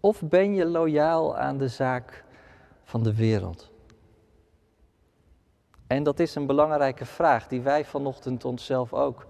Of 0.00 0.22
ben 0.22 0.54
je 0.54 0.64
loyaal 0.64 1.36
aan 1.36 1.58
de 1.58 1.68
zaak 1.68 2.24
van 2.84 3.02
de 3.02 3.14
wereld? 3.14 3.70
En 5.88 6.02
dat 6.02 6.18
is 6.18 6.34
een 6.34 6.46
belangrijke 6.46 7.04
vraag 7.04 7.48
die 7.48 7.60
wij 7.60 7.84
vanochtend 7.84 8.44
onszelf 8.44 8.92
ook 8.92 9.26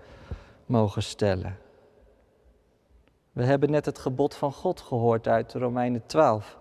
mogen 0.67 1.03
stellen. 1.03 1.59
We 3.33 3.45
hebben 3.45 3.71
net 3.71 3.85
het 3.85 3.99
gebod 3.99 4.35
van 4.35 4.53
God 4.53 4.81
gehoord 4.81 5.29
uit 5.29 5.53
Romeinen 5.53 6.07
12. 6.07 6.59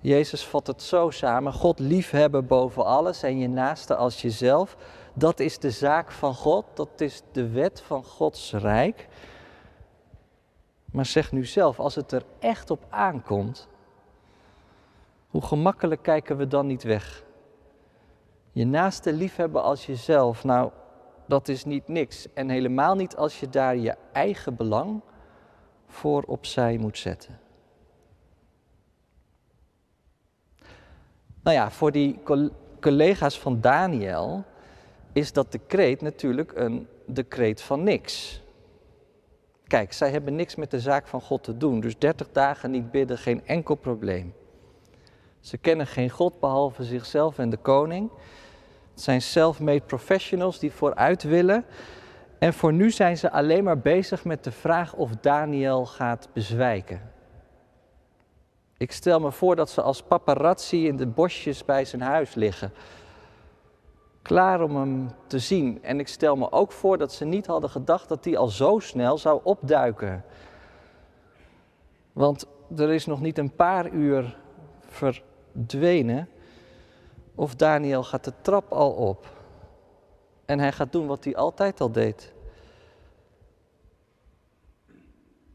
Jezus 0.00 0.44
vat 0.46 0.66
het 0.66 0.82
zo 0.82 1.10
samen: 1.10 1.52
God 1.52 1.78
liefhebben 1.78 2.46
boven 2.46 2.84
alles 2.84 3.22
en 3.22 3.38
je 3.38 3.48
naaste 3.48 3.96
als 3.96 4.22
jezelf. 4.22 4.76
Dat 5.14 5.40
is 5.40 5.58
de 5.58 5.70
zaak 5.70 6.10
van 6.10 6.34
God, 6.34 6.64
dat 6.74 7.00
is 7.00 7.22
de 7.32 7.48
wet 7.48 7.80
van 7.80 8.04
Gods 8.04 8.52
rijk. 8.52 9.08
Maar 10.84 11.06
zeg 11.06 11.32
nu 11.32 11.44
zelf, 11.44 11.80
als 11.80 11.94
het 11.94 12.12
er 12.12 12.22
echt 12.38 12.70
op 12.70 12.84
aankomt, 12.88 13.68
hoe 15.28 15.42
gemakkelijk 15.42 16.02
kijken 16.02 16.36
we 16.36 16.46
dan 16.46 16.66
niet 16.66 16.82
weg? 16.82 17.26
Je 18.58 18.66
naaste 18.66 19.12
liefhebben 19.12 19.62
als 19.62 19.86
jezelf, 19.86 20.44
nou, 20.44 20.70
dat 21.26 21.48
is 21.48 21.64
niet 21.64 21.88
niks. 21.88 22.32
En 22.34 22.48
helemaal 22.48 22.94
niet 22.94 23.16
als 23.16 23.40
je 23.40 23.48
daar 23.48 23.76
je 23.76 23.94
eigen 24.12 24.56
belang 24.56 25.00
voor 25.86 26.22
opzij 26.22 26.78
moet 26.78 26.98
zetten. 26.98 27.40
Nou 31.42 31.56
ja, 31.56 31.70
voor 31.70 31.92
die 31.92 32.18
collega's 32.80 33.38
van 33.38 33.60
Daniel 33.60 34.44
is 35.12 35.32
dat 35.32 35.52
decreet 35.52 36.00
natuurlijk 36.00 36.52
een 36.54 36.88
decreet 37.06 37.62
van 37.62 37.82
niks. 37.82 38.42
Kijk, 39.66 39.92
zij 39.92 40.10
hebben 40.10 40.34
niks 40.34 40.54
met 40.54 40.70
de 40.70 40.80
zaak 40.80 41.06
van 41.06 41.20
God 41.20 41.42
te 41.42 41.56
doen, 41.56 41.80
dus 41.80 41.98
30 41.98 42.32
dagen 42.32 42.70
niet 42.70 42.90
bidden, 42.90 43.18
geen 43.18 43.46
enkel 43.46 43.74
probleem. 43.74 44.34
Ze 45.40 45.58
kennen 45.58 45.86
geen 45.86 46.10
God 46.10 46.40
behalve 46.40 46.84
zichzelf 46.84 47.38
en 47.38 47.50
de 47.50 47.56
koning. 47.56 48.10
Het 48.98 49.06
zijn 49.06 49.22
self-made 49.22 49.80
professionals 49.80 50.58
die 50.58 50.72
vooruit 50.72 51.22
willen. 51.22 51.64
En 52.38 52.52
voor 52.52 52.72
nu 52.72 52.90
zijn 52.90 53.16
ze 53.16 53.30
alleen 53.30 53.64
maar 53.64 53.78
bezig 53.78 54.24
met 54.24 54.44
de 54.44 54.52
vraag 54.52 54.94
of 54.94 55.10
Daniel 55.20 55.86
gaat 55.86 56.28
bezwijken. 56.32 57.12
Ik 58.76 58.92
stel 58.92 59.20
me 59.20 59.32
voor 59.32 59.56
dat 59.56 59.70
ze 59.70 59.82
als 59.82 60.02
paparazzi 60.02 60.86
in 60.86 60.96
de 60.96 61.06
bosjes 61.06 61.64
bij 61.64 61.84
zijn 61.84 62.02
huis 62.02 62.34
liggen. 62.34 62.72
Klaar 64.22 64.62
om 64.62 64.76
hem 64.76 65.10
te 65.26 65.38
zien. 65.38 65.82
En 65.82 66.00
ik 66.00 66.08
stel 66.08 66.36
me 66.36 66.52
ook 66.52 66.72
voor 66.72 66.98
dat 66.98 67.12
ze 67.12 67.24
niet 67.24 67.46
hadden 67.46 67.70
gedacht 67.70 68.08
dat 68.08 68.24
hij 68.24 68.36
al 68.36 68.48
zo 68.48 68.78
snel 68.78 69.18
zou 69.18 69.40
opduiken. 69.42 70.24
Want 72.12 72.46
er 72.76 72.90
is 72.90 73.06
nog 73.06 73.20
niet 73.20 73.38
een 73.38 73.54
paar 73.54 73.90
uur 73.90 74.36
verdwenen. 74.80 76.28
Of 77.38 77.54
Daniel 77.54 78.02
gaat 78.04 78.24
de 78.24 78.32
trap 78.40 78.72
al 78.72 78.90
op. 78.90 79.26
En 80.44 80.58
hij 80.58 80.72
gaat 80.72 80.92
doen 80.92 81.06
wat 81.06 81.24
hij 81.24 81.36
altijd 81.36 81.80
al 81.80 81.92
deed. 81.92 82.32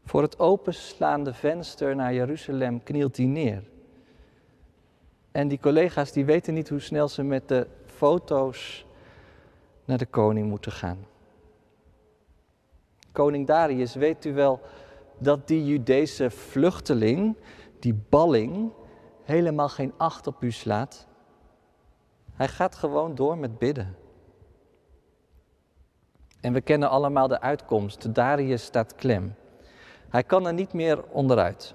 Voor 0.04 0.22
het 0.22 0.38
openslaande 0.38 1.34
venster 1.34 1.96
naar 1.96 2.14
Jeruzalem 2.14 2.82
knielt 2.82 3.16
hij 3.16 3.26
neer. 3.26 3.62
En 5.32 5.48
die 5.48 5.58
collega's 5.58 6.12
die 6.12 6.24
weten 6.24 6.54
niet 6.54 6.68
hoe 6.68 6.80
snel 6.80 7.08
ze 7.08 7.22
met 7.22 7.48
de 7.48 7.66
foto's 7.86 8.86
naar 9.84 9.98
de 9.98 10.06
koning 10.06 10.48
moeten 10.48 10.72
gaan. 10.72 11.06
Koning 13.12 13.46
Darius, 13.46 13.94
weet 13.94 14.24
u 14.24 14.34
wel 14.34 14.60
dat 15.18 15.48
die 15.48 15.64
Judese 15.64 16.30
vluchteling, 16.30 17.36
die 17.78 17.94
balling, 18.08 18.72
helemaal 19.22 19.68
geen 19.68 19.92
acht 19.96 20.26
op 20.26 20.42
u 20.42 20.50
slaat? 20.50 21.06
Hij 22.34 22.48
gaat 22.48 22.74
gewoon 22.74 23.14
door 23.14 23.38
met 23.38 23.58
bidden. 23.58 23.96
En 26.40 26.52
we 26.52 26.60
kennen 26.60 26.90
allemaal 26.90 27.28
de 27.28 27.40
uitkomst. 27.40 28.14
Darius 28.14 28.64
staat 28.64 28.94
klem. 28.94 29.34
Hij 30.08 30.22
kan 30.22 30.46
er 30.46 30.52
niet 30.52 30.72
meer 30.72 31.04
onderuit. 31.10 31.74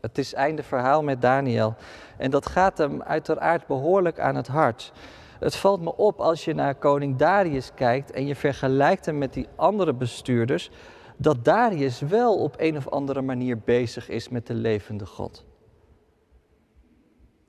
Het 0.00 0.18
is 0.18 0.34
einde 0.34 0.62
verhaal 0.62 1.02
met 1.02 1.20
Daniel. 1.20 1.74
En 2.16 2.30
dat 2.30 2.46
gaat 2.46 2.78
hem 2.78 3.02
uiteraard 3.02 3.66
behoorlijk 3.66 4.20
aan 4.20 4.34
het 4.34 4.46
hart. 4.46 4.92
Het 5.38 5.56
valt 5.56 5.80
me 5.80 5.96
op 5.96 6.20
als 6.20 6.44
je 6.44 6.54
naar 6.54 6.74
koning 6.74 7.16
Darius 7.16 7.70
kijkt 7.74 8.10
en 8.10 8.26
je 8.26 8.36
vergelijkt 8.36 9.06
hem 9.06 9.18
met 9.18 9.32
die 9.32 9.48
andere 9.56 9.94
bestuurders, 9.94 10.70
dat 11.16 11.44
Darius 11.44 12.00
wel 12.00 12.38
op 12.38 12.54
een 12.58 12.76
of 12.76 12.88
andere 12.88 13.22
manier 13.22 13.58
bezig 13.58 14.08
is 14.08 14.28
met 14.28 14.46
de 14.46 14.54
levende 14.54 15.06
God. 15.06 15.44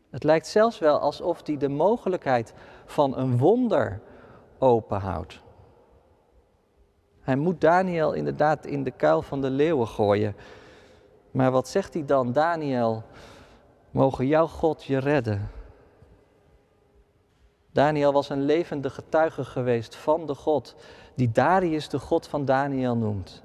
Het 0.09 0.23
lijkt 0.23 0.47
zelfs 0.47 0.79
wel 0.79 0.99
alsof 0.99 1.41
hij 1.45 1.57
de 1.57 1.69
mogelijkheid 1.69 2.53
van 2.85 3.17
een 3.17 3.37
wonder 3.37 4.01
openhoudt. 4.57 5.41
Hij 7.21 7.35
moet 7.35 7.61
Daniel 7.61 8.13
inderdaad 8.13 8.65
in 8.65 8.83
de 8.83 8.91
kuil 8.91 9.21
van 9.21 9.41
de 9.41 9.49
leeuwen 9.49 9.87
gooien. 9.87 10.35
Maar 11.31 11.51
wat 11.51 11.67
zegt 11.67 11.93
hij 11.93 12.05
dan? 12.05 12.31
Daniel, 12.31 13.03
mogen 13.91 14.27
jouw 14.27 14.47
God 14.47 14.83
je 14.83 14.97
redden. 14.97 15.51
Daniel 17.71 18.13
was 18.13 18.29
een 18.29 18.45
levende 18.45 18.89
getuige 18.89 19.43
geweest 19.43 19.95
van 19.95 20.25
de 20.25 20.35
God 20.35 20.75
die 21.15 21.31
Darius 21.31 21.89
de 21.89 21.99
God 21.99 22.27
van 22.27 22.45
Daniel 22.45 22.97
noemt. 22.97 23.43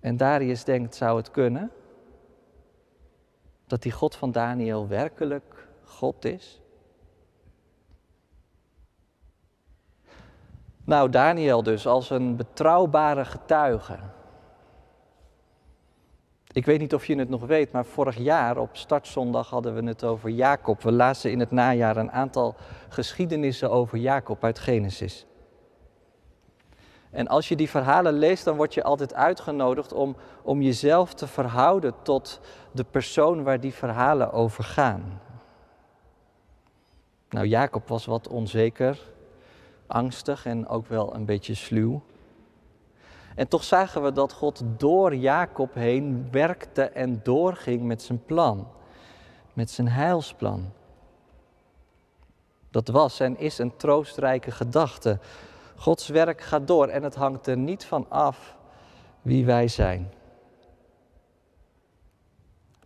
En 0.00 0.16
Darius 0.16 0.64
denkt, 0.64 0.94
zou 0.94 1.16
het 1.16 1.30
kunnen? 1.30 1.70
Dat 3.70 3.82
die 3.82 3.92
God 3.92 4.16
van 4.16 4.32
Daniel 4.32 4.88
werkelijk 4.88 5.68
God 5.84 6.24
is? 6.24 6.60
Nou, 10.84 11.10
Daniel 11.10 11.62
dus 11.62 11.86
als 11.86 12.10
een 12.10 12.36
betrouwbare 12.36 13.24
getuige. 13.24 13.98
Ik 16.52 16.66
weet 16.66 16.78
niet 16.78 16.94
of 16.94 17.06
je 17.06 17.16
het 17.16 17.28
nog 17.28 17.46
weet, 17.46 17.72
maar 17.72 17.84
vorig 17.84 18.16
jaar 18.16 18.56
op 18.56 18.76
startzondag 18.76 19.50
hadden 19.50 19.74
we 19.74 19.82
het 19.82 20.04
over 20.04 20.30
Jacob. 20.30 20.82
We 20.82 20.92
lazen 20.92 21.30
in 21.30 21.40
het 21.40 21.50
najaar 21.50 21.96
een 21.96 22.12
aantal 22.12 22.54
geschiedenissen 22.88 23.70
over 23.70 23.98
Jacob 23.98 24.44
uit 24.44 24.58
Genesis. 24.58 25.26
En 27.10 27.28
als 27.28 27.48
je 27.48 27.56
die 27.56 27.70
verhalen 27.70 28.12
leest, 28.12 28.44
dan 28.44 28.56
word 28.56 28.74
je 28.74 28.82
altijd 28.82 29.14
uitgenodigd 29.14 29.92
om, 29.92 30.16
om 30.42 30.62
jezelf 30.62 31.14
te 31.14 31.26
verhouden 31.26 31.94
tot 32.02 32.40
de 32.72 32.84
persoon 32.84 33.42
waar 33.42 33.60
die 33.60 33.74
verhalen 33.74 34.32
over 34.32 34.64
gaan. 34.64 35.20
Nou, 37.30 37.46
Jacob 37.46 37.88
was 37.88 38.06
wat 38.06 38.28
onzeker, 38.28 38.98
angstig 39.86 40.46
en 40.46 40.68
ook 40.68 40.86
wel 40.86 41.14
een 41.14 41.24
beetje 41.24 41.54
sluw. 41.54 42.02
En 43.34 43.48
toch 43.48 43.64
zagen 43.64 44.02
we 44.02 44.12
dat 44.12 44.32
God 44.32 44.62
door 44.76 45.14
Jacob 45.14 45.74
heen 45.74 46.28
werkte 46.30 46.82
en 46.82 47.20
doorging 47.22 47.82
met 47.82 48.02
zijn 48.02 48.24
plan, 48.24 48.68
met 49.52 49.70
zijn 49.70 49.88
heilsplan. 49.88 50.72
Dat 52.70 52.88
was 52.88 53.20
en 53.20 53.38
is 53.38 53.58
een 53.58 53.76
troostrijke 53.76 54.50
gedachte. 54.50 55.18
Gods 55.80 56.08
werk 56.08 56.40
gaat 56.40 56.66
door 56.66 56.88
en 56.88 57.02
het 57.02 57.14
hangt 57.14 57.46
er 57.46 57.56
niet 57.56 57.84
van 57.84 58.06
af 58.08 58.56
wie 59.22 59.46
wij 59.46 59.68
zijn. 59.68 60.12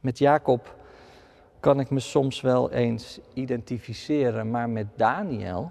Met 0.00 0.18
Jacob 0.18 0.76
kan 1.60 1.80
ik 1.80 1.90
me 1.90 2.00
soms 2.00 2.40
wel 2.40 2.70
eens 2.70 3.20
identificeren, 3.32 4.50
maar 4.50 4.68
met 4.68 4.86
Daniel. 4.96 5.70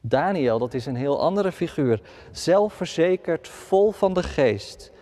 Daniel, 0.00 0.58
dat 0.58 0.74
is 0.74 0.86
een 0.86 0.96
heel 0.96 1.20
andere 1.20 1.52
figuur. 1.52 2.00
Zelfverzekerd, 2.30 3.48
vol 3.48 3.90
van 3.90 4.12
de 4.14 4.22
geest. 4.22 4.92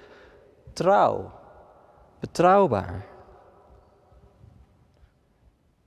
Trouw, 0.72 1.30
betrouwbaar. 2.20 3.06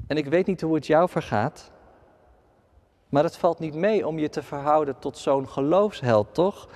En 0.07 0.17
ik 0.17 0.25
weet 0.25 0.45
niet 0.45 0.61
hoe 0.61 0.75
het 0.75 0.87
jou 0.87 1.09
vergaat. 1.09 1.75
Maar 3.09 3.23
het 3.23 3.37
valt 3.37 3.59
niet 3.59 3.75
mee 3.75 4.07
om 4.07 4.19
je 4.19 4.29
te 4.29 4.43
verhouden 4.43 4.99
tot 4.99 5.17
zo'n 5.17 5.49
geloofsheld, 5.49 6.33
toch? 6.33 6.67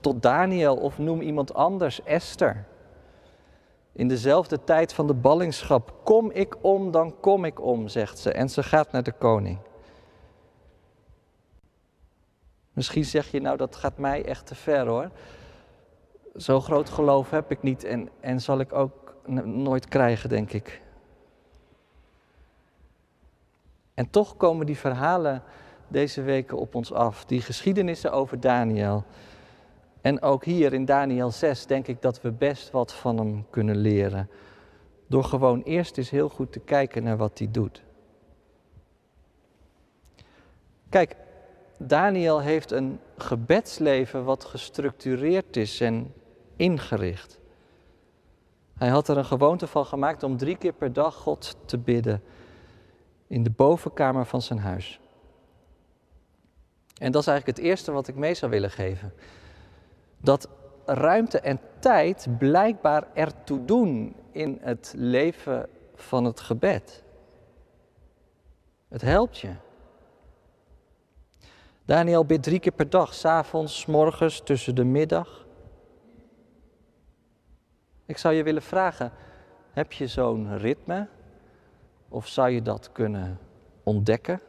Tot 0.00 0.22
Daniel 0.22 0.76
of 0.76 0.98
noem 0.98 1.20
iemand 1.20 1.54
anders, 1.54 2.02
Esther. 2.02 2.64
In 3.92 4.08
dezelfde 4.08 4.64
tijd 4.64 4.92
van 4.92 5.06
de 5.06 5.14
ballingschap. 5.14 5.94
Kom 6.04 6.30
ik 6.30 6.56
om, 6.64 6.90
dan 6.90 7.20
kom 7.20 7.44
ik 7.44 7.60
om, 7.60 7.88
zegt 7.88 8.18
ze. 8.18 8.32
En 8.32 8.48
ze 8.48 8.62
gaat 8.62 8.92
naar 8.92 9.02
de 9.02 9.12
koning. 9.12 9.58
Misschien 12.72 13.04
zeg 13.04 13.30
je, 13.30 13.40
nou 13.40 13.56
dat 13.56 13.76
gaat 13.76 13.98
mij 13.98 14.24
echt 14.24 14.46
te 14.46 14.54
ver 14.54 14.86
hoor. 14.86 15.10
Zo 16.36 16.60
groot 16.60 16.88
geloof 16.88 17.30
heb 17.30 17.50
ik 17.50 17.62
niet 17.62 17.84
en, 17.84 18.08
en 18.20 18.40
zal 18.40 18.60
ik 18.60 18.72
ook 18.72 19.14
nooit 19.44 19.88
krijgen, 19.88 20.28
denk 20.28 20.52
ik. 20.52 20.82
En 23.94 24.10
toch 24.10 24.36
komen 24.36 24.66
die 24.66 24.78
verhalen 24.78 25.42
deze 25.88 26.22
weken 26.22 26.58
op 26.58 26.74
ons 26.74 26.92
af. 26.92 27.24
Die 27.24 27.40
geschiedenissen 27.40 28.12
over 28.12 28.40
Daniel. 28.40 29.04
En 30.00 30.22
ook 30.22 30.44
hier 30.44 30.72
in 30.72 30.84
Daniel 30.84 31.30
6 31.30 31.66
denk 31.66 31.86
ik 31.86 32.02
dat 32.02 32.20
we 32.20 32.32
best 32.32 32.70
wat 32.70 32.94
van 32.94 33.18
hem 33.18 33.46
kunnen 33.50 33.76
leren. 33.76 34.30
Door 35.06 35.24
gewoon 35.24 35.62
eerst 35.62 35.98
eens 35.98 36.10
heel 36.10 36.28
goed 36.28 36.52
te 36.52 36.60
kijken 36.60 37.02
naar 37.02 37.16
wat 37.16 37.38
hij 37.38 37.48
doet. 37.50 37.82
Kijk, 40.88 41.16
Daniel 41.78 42.40
heeft 42.40 42.70
een 42.70 43.00
gebedsleven 43.16 44.24
wat 44.24 44.44
gestructureerd 44.44 45.56
is 45.56 45.80
en 45.80 46.12
ingericht. 46.56 47.38
Hij 48.78 48.88
had 48.88 49.08
er 49.08 49.16
een 49.16 49.24
gewoonte 49.24 49.66
van 49.66 49.86
gemaakt 49.86 50.22
om 50.22 50.36
drie 50.36 50.56
keer 50.56 50.72
per 50.72 50.92
dag 50.92 51.14
God 51.14 51.56
te 51.64 51.78
bidden 51.78 52.22
in 53.26 53.42
de 53.42 53.50
bovenkamer 53.50 54.26
van 54.26 54.42
zijn 54.42 54.58
huis. 54.58 55.00
En 56.98 57.12
dat 57.12 57.20
is 57.20 57.28
eigenlijk 57.28 57.58
het 57.58 57.66
eerste 57.66 57.92
wat 57.92 58.08
ik 58.08 58.14
mee 58.14 58.34
zou 58.34 58.50
willen 58.50 58.70
geven. 58.70 59.12
Dat 60.18 60.48
ruimte 60.84 61.40
en 61.40 61.60
tijd 61.78 62.26
blijkbaar 62.38 63.06
ertoe 63.14 63.64
doen 63.64 64.16
in 64.32 64.58
het 64.60 64.94
leven 64.96 65.68
van 65.94 66.24
het 66.24 66.40
gebed. 66.40 67.02
Het 68.88 69.00
helpt 69.00 69.38
je. 69.38 69.52
Daniel 71.84 72.24
bidt 72.24 72.42
drie 72.42 72.60
keer 72.60 72.72
per 72.72 72.90
dag, 72.90 73.14
s'avonds, 73.14 73.86
morgens, 73.86 74.40
tussen 74.40 74.74
de 74.74 74.84
middag. 74.84 75.46
Ik 78.06 78.18
zou 78.18 78.34
je 78.34 78.42
willen 78.42 78.62
vragen, 78.62 79.12
heb 79.70 79.92
je 79.92 80.06
zo'n 80.06 80.58
ritme? 80.58 81.08
Of 82.08 82.26
zou 82.26 82.50
je 82.50 82.62
dat 82.62 82.92
kunnen 82.92 83.38
ontdekken? 83.82 84.40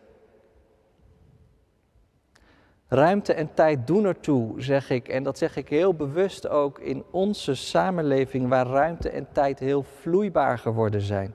Ruimte 2.92 3.34
en 3.34 3.54
tijd 3.54 3.88
doen 3.88 4.06
ertoe, 4.06 4.62
zeg 4.62 4.90
ik. 4.90 5.08
En 5.08 5.24
dat 5.24 5.38
zeg 5.38 5.56
ik 5.56 5.70
heel 5.70 5.94
bewust 5.94 6.48
ook 6.48 6.80
in 6.80 7.04
onze 7.12 7.56
samenleving, 7.56 8.48
waar 8.48 8.68
ruimte 8.68 9.10
en 9.10 9.28
tijd 9.32 9.60
heel 9.60 9.84
vloeibaar 9.84 10.58
geworden 10.58 11.02
zijn. 11.02 11.34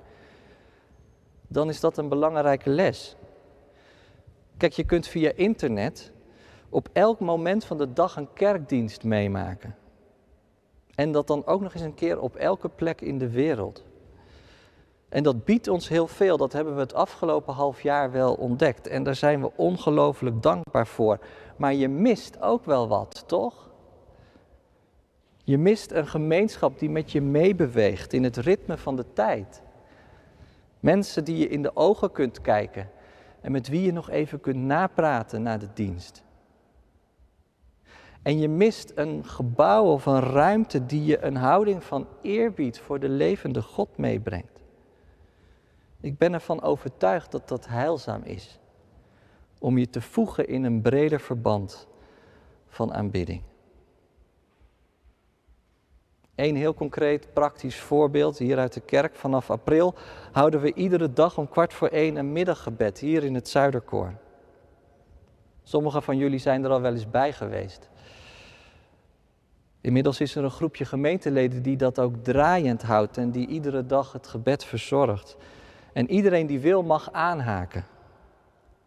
Dan 1.47 1.69
is 1.69 1.81
dat 1.81 1.99
een 1.99 2.09
belangrijke 2.09 2.71
les. 2.71 3.17
Kijk, 4.57 4.73
je 4.73 4.85
kunt 4.85 5.07
via 5.07 5.33
internet 5.35 6.13
op 6.69 6.89
elk 6.93 7.21
moment 7.21 7.65
van 7.65 7.79
de 7.79 7.93
dag 7.93 8.17
een 8.17 8.33
kerkdienst 8.33 9.05
meemaken. 9.05 9.75
En 10.95 11.13
dat 11.13 11.27
dan 11.27 11.47
ook 11.47 11.61
nog 11.61 11.75
eens 11.75 11.83
een 11.83 11.95
keer 11.95 12.21
op 12.21 12.37
elke 12.37 12.69
plek 12.69 13.01
in 13.01 13.19
de 13.19 13.31
wereld. 13.31 13.85
En 15.15 15.23
dat 15.23 15.45
biedt 15.45 15.69
ons 15.69 15.89
heel 15.89 16.07
veel, 16.07 16.37
dat 16.37 16.53
hebben 16.53 16.75
we 16.75 16.81
het 16.81 16.95
afgelopen 16.95 17.55
half 17.55 17.81
jaar 17.81 18.11
wel 18.11 18.35
ontdekt. 18.35 18.87
En 18.87 19.03
daar 19.03 19.15
zijn 19.15 19.41
we 19.41 19.51
ongelooflijk 19.57 20.43
dankbaar 20.43 20.87
voor. 20.87 21.19
Maar 21.57 21.75
je 21.75 21.89
mist 21.89 22.41
ook 22.41 22.65
wel 22.65 22.89
wat, 22.89 23.25
toch? 23.27 23.71
Je 25.45 25.59
mist 25.59 25.93
een 25.93 26.07
gemeenschap 26.07 26.79
die 26.79 26.91
met 26.91 27.13
je 27.13 27.21
meebeweegt 27.21 28.13
in 28.13 28.25
het 28.25 28.37
ritme 28.37 28.77
van 28.77 28.97
de 28.97 29.05
tijd. 29.13 29.63
Mensen 30.81 31.25
die 31.25 31.37
je 31.37 31.49
in 31.49 31.63
de 31.63 31.77
ogen 31.77 32.13
kunt 32.13 32.41
kijken 32.41 32.91
en 33.41 33.53
met 33.53 33.69
wie 33.69 33.83
je 33.83 33.93
nog 33.93 34.11
even 34.11 34.41
kunt 34.41 34.65
napraten 34.65 35.43
na 35.43 35.59
de 35.59 35.69
dienst. 35.75 36.23
En 38.23 38.39
je 38.39 38.49
mist 38.49 38.93
een 38.95 39.25
gebouw 39.25 39.85
of 39.85 40.07
een 40.07 40.21
ruimte 40.21 40.87
die 40.87 41.05
je 41.05 41.25
een 41.25 41.37
houding 41.37 41.85
van 41.85 42.07
eerbied 42.23 42.79
voor 42.79 43.01
de 43.01 43.09
levende 43.09 43.63
God 43.63 43.97
meebrengt. 43.97 44.54
Ik 46.05 46.19
ben 46.19 46.33
ervan 46.33 46.63
overtuigd 46.63 47.33
dat 47.33 47.49
dat 47.49 47.67
heilzaam 47.67 48.23
is. 48.23 48.59
Om 49.59 49.79
je 49.79 49.91
te 49.91 50.01
voegen 50.01 50.49
in 50.49 50.65
een 50.65 50.83
breder 50.83 51.21
verband 51.21 51.87
van 52.69 52.95
aanbidding. 52.95 53.43
Een 56.35 56.57
heel 56.57 56.75
concreet 56.75 57.33
praktisch 57.33 57.81
voorbeeld 57.81 58.39
hier 58.39 58.59
uit 58.59 58.73
de 58.73 58.81
kerk. 58.81 59.15
Vanaf 59.15 59.51
april 59.51 59.95
houden 60.33 60.61
we 60.61 60.75
iedere 60.75 61.13
dag 61.13 61.39
om 61.39 61.49
kwart 61.49 61.75
voor 61.75 61.89
één 61.89 62.17
een 62.17 62.33
middaggebed 62.33 62.99
hier 62.99 63.25
in 63.25 63.35
het 63.35 63.49
Zuiderkoor. 63.49 64.15
Sommigen 65.63 66.03
van 66.03 66.17
jullie 66.17 66.39
zijn 66.39 66.65
er 66.65 66.71
al 66.71 66.81
wel 66.81 66.93
eens 66.93 67.11
bij 67.11 67.33
geweest. 67.33 67.91
Inmiddels 69.81 70.21
is 70.21 70.35
er 70.35 70.45
een 70.45 70.51
groepje 70.51 70.85
gemeenteleden 70.85 71.63
die 71.63 71.77
dat 71.77 71.99
ook 71.99 72.17
draaiend 72.17 72.83
houdt 72.83 73.17
en 73.17 73.31
die 73.31 73.47
iedere 73.47 73.87
dag 73.87 74.13
het 74.13 74.27
gebed 74.27 74.65
verzorgt. 74.65 75.37
En 75.95 76.11
iedereen 76.11 76.47
die 76.47 76.61
wil 76.61 76.83
mag 76.83 77.13
aanhaken. 77.13 77.85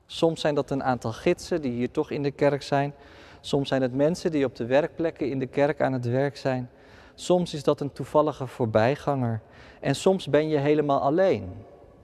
Soms 0.06 0.42
zijn 0.42 0.56
dat 0.56 0.70
een 0.70 0.84
aantal 0.84 1.12
gidsen 1.12 1.62
die 1.62 1.72
hier 1.72 1.92
toch 1.92 2.12
in 2.12 2.24
de 2.24 2.32
kerk 2.32 2.62
zijn. 2.62 2.94
Soms 3.42 3.68
zijn 3.68 3.82
het 3.82 3.94
mensen 3.94 4.32
die 4.32 4.46
op 4.46 4.56
de 4.56 4.66
werkplekken 4.66 5.30
in 5.30 5.40
de 5.40 5.48
kerk 5.48 5.82
aan 5.82 5.94
het 5.94 6.06
werk 6.06 6.38
zijn. 6.38 6.70
Soms 7.16 7.54
is 7.54 7.64
dat 7.64 7.82
een 7.82 7.92
toevallige 7.92 8.48
voorbijganger. 8.48 9.42
En 9.80 9.96
soms 9.96 10.30
ben 10.30 10.48
je 10.48 10.58
helemaal 10.58 11.02
alleen. 11.02 11.54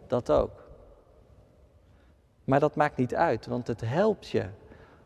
Dat 0.08 0.32
ook. 0.32 0.64
Maar 2.44 2.60
dat 2.60 2.76
maakt 2.76 2.98
niet 2.98 3.16
uit, 3.16 3.46
want 3.46 3.68
het 3.68 3.82
helpt 3.82 4.28
je 4.28 4.46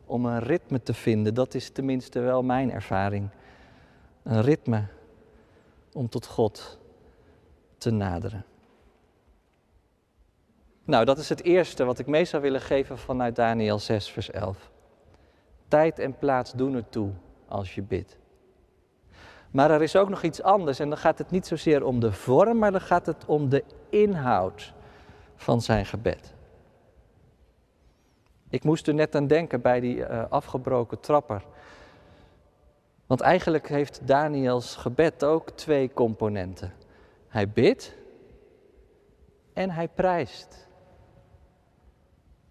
om 0.06 0.26
een 0.26 0.40
ritme 0.40 0.84
te 0.84 0.94
vinden. 0.94 1.34
Dat 1.34 1.54
is 1.54 1.70
tenminste 1.70 2.20
wel 2.20 2.44
mijn 2.44 2.72
ervaring. 2.72 3.30
Een 4.24 4.42
ritme 4.42 4.86
om 5.94 6.10
tot 6.10 6.26
God 6.26 6.80
te 7.78 7.92
naderen. 7.92 8.46
Nou, 10.88 11.06
dat 11.06 11.18
is 11.18 11.30
het 11.30 11.44
eerste 11.44 11.84
wat 11.84 12.00
ik 12.00 12.08
mee 12.08 12.26
zou 12.26 12.42
willen 12.42 12.62
geven 12.62 12.98
vanuit 12.98 13.36
Daniel 13.36 13.80
6, 13.80 14.10
vers 14.10 14.32
11. 14.32 14.72
Tijd 15.68 16.00
en 16.00 16.18
plaats 16.18 16.52
doen 16.52 16.76
ertoe 16.76 17.10
als 17.48 17.76
je 17.76 17.82
bidt. 17.82 18.18
Maar 19.52 19.72
er 19.72 19.82
is 19.82 19.96
ook 19.96 20.10
nog 20.10 20.24
iets 20.24 20.42
anders 20.42 20.80
en 20.80 20.90
dan 20.90 20.98
gaat 20.98 21.18
het 21.18 21.32
niet 21.32 21.48
zozeer 21.48 21.86
om 21.86 22.00
de 22.00 22.12
vorm, 22.12 22.58
maar 22.58 22.72
dan 22.72 22.82
gaat 22.82 23.06
het 23.06 23.26
om 23.26 23.50
de 23.50 23.64
inhoud 23.90 24.74
van 25.36 25.62
zijn 25.62 25.86
gebed. 25.86 26.34
Ik 28.50 28.64
moest 28.64 28.88
er 28.88 28.94
net 28.94 29.16
aan 29.16 29.28
denken 29.28 29.62
bij 29.62 29.80
die 29.80 29.96
uh, 29.96 30.24
afgebroken 30.30 31.00
trapper. 31.00 31.44
Want 33.06 33.22
eigenlijk 33.22 33.68
heeft 33.68 34.08
Daniels 34.08 34.76
gebed 34.76 35.24
ook 35.24 35.50
twee 35.50 35.94
componenten. 35.94 36.74
Hij 37.28 37.50
bidt 37.50 37.96
en 39.54 39.70
hij 39.70 39.88
prijst. 39.88 40.67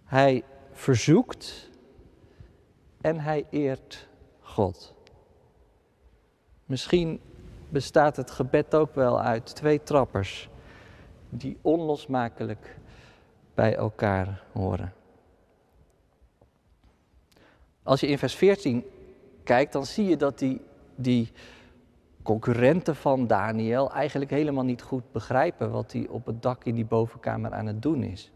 Hij 0.07 0.45
verzoekt 0.73 1.71
en 3.01 3.21
hij 3.21 3.47
eert 3.51 4.09
God. 4.40 4.95
Misschien 6.64 7.21
bestaat 7.69 8.16
het 8.16 8.31
gebed 8.31 8.75
ook 8.75 8.95
wel 8.95 9.21
uit 9.21 9.55
twee 9.55 9.83
trappers 9.83 10.49
die 11.29 11.59
onlosmakelijk 11.62 12.79
bij 13.55 13.77
elkaar 13.77 14.42
horen. 14.53 14.92
Als 17.83 18.01
je 18.01 18.07
in 18.07 18.19
vers 18.19 18.35
14 18.35 18.85
kijkt, 19.45 19.73
dan 19.73 19.87
zie 19.87 20.07
je 20.07 20.16
dat 20.16 20.38
die, 20.38 20.61
die 20.95 21.33
concurrenten 22.23 22.97
van 22.97 23.27
Daniel 23.27 23.92
eigenlijk 23.92 24.31
helemaal 24.31 24.64
niet 24.64 24.83
goed 24.83 25.12
begrijpen 25.12 25.71
wat 25.71 25.92
hij 25.92 26.07
op 26.09 26.27
het 26.27 26.42
dak 26.42 26.64
in 26.64 26.75
die 26.75 26.85
bovenkamer 26.85 27.53
aan 27.53 27.66
het 27.66 27.83
doen 27.83 28.03
is. 28.03 28.33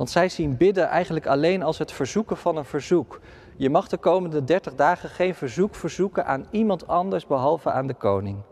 Want 0.00 0.12
zij 0.12 0.28
zien 0.28 0.56
bidden 0.56 0.88
eigenlijk 0.88 1.26
alleen 1.26 1.62
als 1.62 1.78
het 1.78 1.92
verzoeken 1.92 2.36
van 2.36 2.56
een 2.56 2.64
verzoek. 2.64 3.20
Je 3.56 3.70
mag 3.70 3.88
de 3.88 3.96
komende 3.96 4.44
30 4.44 4.74
dagen 4.74 5.08
geen 5.08 5.34
verzoek 5.34 5.74
verzoeken 5.74 6.26
aan 6.26 6.46
iemand 6.50 6.86
anders 6.86 7.26
behalve 7.26 7.70
aan 7.70 7.86
de 7.86 7.94
koning. 7.94 8.42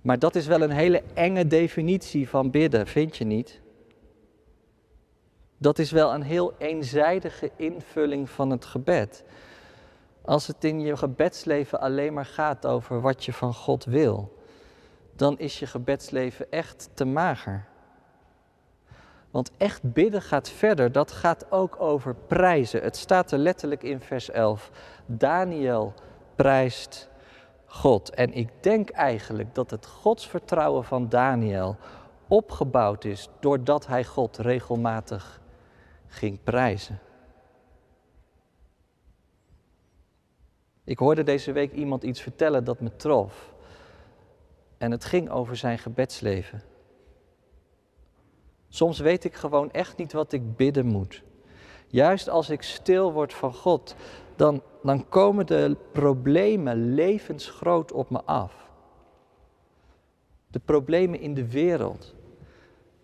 Maar 0.00 0.18
dat 0.18 0.34
is 0.34 0.46
wel 0.46 0.62
een 0.62 0.70
hele 0.70 1.02
enge 1.14 1.46
definitie 1.46 2.28
van 2.28 2.50
bidden, 2.50 2.86
vind 2.86 3.16
je 3.16 3.24
niet? 3.24 3.60
Dat 5.58 5.78
is 5.78 5.90
wel 5.90 6.14
een 6.14 6.22
heel 6.22 6.54
eenzijdige 6.58 7.50
invulling 7.56 8.30
van 8.30 8.50
het 8.50 8.64
gebed. 8.64 9.24
Als 10.22 10.46
het 10.46 10.64
in 10.64 10.80
je 10.80 10.96
gebedsleven 10.96 11.80
alleen 11.80 12.12
maar 12.12 12.26
gaat 12.26 12.66
over 12.66 13.00
wat 13.00 13.24
je 13.24 13.32
van 13.32 13.54
God 13.54 13.84
wil, 13.84 14.38
dan 15.16 15.38
is 15.38 15.58
je 15.58 15.66
gebedsleven 15.66 16.50
echt 16.50 16.90
te 16.94 17.04
mager. 17.04 17.68
Want 19.30 19.50
echt 19.56 19.92
bidden 19.92 20.22
gaat 20.22 20.48
verder, 20.48 20.92
dat 20.92 21.12
gaat 21.12 21.52
ook 21.52 21.80
over 21.80 22.14
prijzen. 22.14 22.82
Het 22.82 22.96
staat 22.96 23.32
er 23.32 23.38
letterlijk 23.38 23.82
in 23.82 24.00
vers 24.00 24.30
11. 24.30 24.70
Daniel 25.06 25.94
prijst 26.34 27.08
God. 27.66 28.10
En 28.10 28.32
ik 28.32 28.48
denk 28.60 28.90
eigenlijk 28.90 29.54
dat 29.54 29.70
het 29.70 29.86
godsvertrouwen 29.86 30.84
van 30.84 31.08
Daniel 31.08 31.76
opgebouwd 32.28 33.04
is 33.04 33.28
doordat 33.40 33.86
hij 33.86 34.04
God 34.04 34.36
regelmatig 34.36 35.40
ging 36.06 36.42
prijzen. 36.42 36.98
Ik 40.84 40.98
hoorde 40.98 41.22
deze 41.22 41.52
week 41.52 41.72
iemand 41.72 42.02
iets 42.02 42.20
vertellen 42.20 42.64
dat 42.64 42.80
me 42.80 42.96
trof. 42.96 43.52
En 44.78 44.90
het 44.90 45.04
ging 45.04 45.30
over 45.30 45.56
zijn 45.56 45.78
gebedsleven. 45.78 46.69
Soms 48.72 48.98
weet 48.98 49.24
ik 49.24 49.34
gewoon 49.34 49.70
echt 49.70 49.96
niet 49.96 50.12
wat 50.12 50.32
ik 50.32 50.56
bidden 50.56 50.86
moet. 50.86 51.22
Juist 51.86 52.28
als 52.28 52.50
ik 52.50 52.62
stil 52.62 53.12
word 53.12 53.34
van 53.34 53.54
God, 53.54 53.96
dan, 54.36 54.62
dan 54.82 55.08
komen 55.08 55.46
de 55.46 55.76
problemen 55.92 56.94
levensgroot 56.94 57.92
op 57.92 58.10
me 58.10 58.22
af. 58.24 58.70
De 60.46 60.58
problemen 60.58 61.20
in 61.20 61.34
de 61.34 61.50
wereld, 61.50 62.14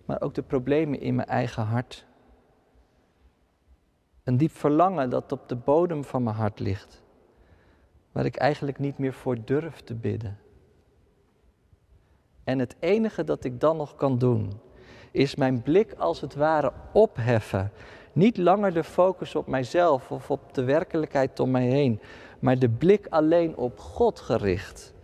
maar 0.05 0.21
ook 0.21 0.35
de 0.35 0.43
problemen 0.43 1.01
in 1.01 1.15
mijn 1.15 1.29
eigen 1.29 1.63
hart. 1.63 2.07
Een 4.25 4.37
diep 4.37 4.53
verlangen 4.53 5.11
dat 5.11 5.33
op 5.33 5.49
de 5.49 5.57
bodem 5.57 6.05
van 6.05 6.23
mijn 6.23 6.37
hart 6.37 6.61
ligt, 6.61 7.03
waar 8.13 8.25
ik 8.25 8.37
eigenlijk 8.37 8.79
niet 8.79 8.99
meer 8.99 9.15
voor 9.15 9.45
durf 9.45 9.81
te 9.81 9.95
bidden. 9.95 10.39
En 12.45 12.59
het 12.59 12.77
enige 12.79 13.25
dat 13.25 13.45
ik 13.45 13.61
dan 13.61 13.77
nog 13.77 13.95
kan 13.95 14.19
doen, 14.19 14.53
is 15.17 15.35
mijn 15.35 15.63
blik 15.63 15.95
als 15.99 16.21
het 16.21 16.35
ware 16.35 16.73
opheffen. 16.93 17.73
Niet 18.13 18.37
langer 18.37 18.73
de 18.73 18.85
focus 18.85 19.35
op 19.35 19.47
mijzelf 19.47 20.11
of 20.11 20.31
op 20.31 20.55
de 20.55 20.65
werkelijkheid 20.65 21.41
om 21.41 21.51
mij 21.51 21.67
heen, 21.67 22.01
maar 22.39 22.59
de 22.59 22.69
blik 22.69 23.07
alleen 23.11 23.57
op 23.57 23.79
God 23.79 24.21
gericht. 24.21 24.95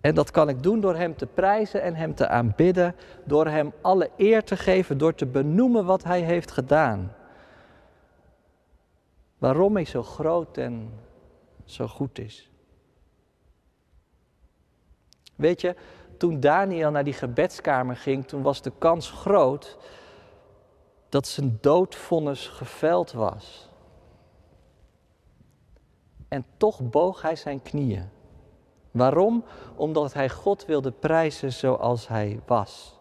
En 0.00 0.14
dat 0.14 0.30
kan 0.30 0.48
ik 0.48 0.62
doen 0.62 0.80
door 0.80 0.96
Hem 0.96 1.16
te 1.16 1.26
prijzen 1.26 1.82
en 1.82 1.94
Hem 1.94 2.14
te 2.14 2.28
aanbidden, 2.28 2.94
door 3.24 3.46
Hem 3.46 3.72
alle 3.80 4.10
eer 4.16 4.44
te 4.44 4.56
geven, 4.56 4.98
door 4.98 5.14
te 5.14 5.26
benoemen 5.26 5.84
wat 5.84 6.04
Hij 6.04 6.20
heeft 6.20 6.50
gedaan. 6.50 7.12
Waarom 9.38 9.74
Hij 9.74 9.84
zo 9.84 10.02
groot 10.02 10.56
en 10.56 10.92
zo 11.64 11.86
goed 11.86 12.18
is. 12.18 12.50
Weet 15.36 15.60
je, 15.60 15.74
toen 16.20 16.40
Daniel 16.40 16.90
naar 16.90 17.04
die 17.04 17.12
gebedskamer 17.12 17.96
ging, 17.96 18.26
toen 18.26 18.42
was 18.42 18.62
de 18.62 18.72
kans 18.78 19.10
groot 19.10 19.76
dat 21.08 21.26
zijn 21.26 21.58
doodvonnis 21.60 22.48
geveld 22.48 23.12
was. 23.12 23.68
En 26.28 26.44
toch 26.56 26.90
boog 26.90 27.22
hij 27.22 27.36
zijn 27.36 27.62
knieën. 27.62 28.08
Waarom? 28.90 29.44
Omdat 29.76 30.12
hij 30.12 30.28
God 30.28 30.66
wilde 30.66 30.90
prijzen 30.90 31.52
zoals 31.52 32.08
hij 32.08 32.40
was. 32.46 32.98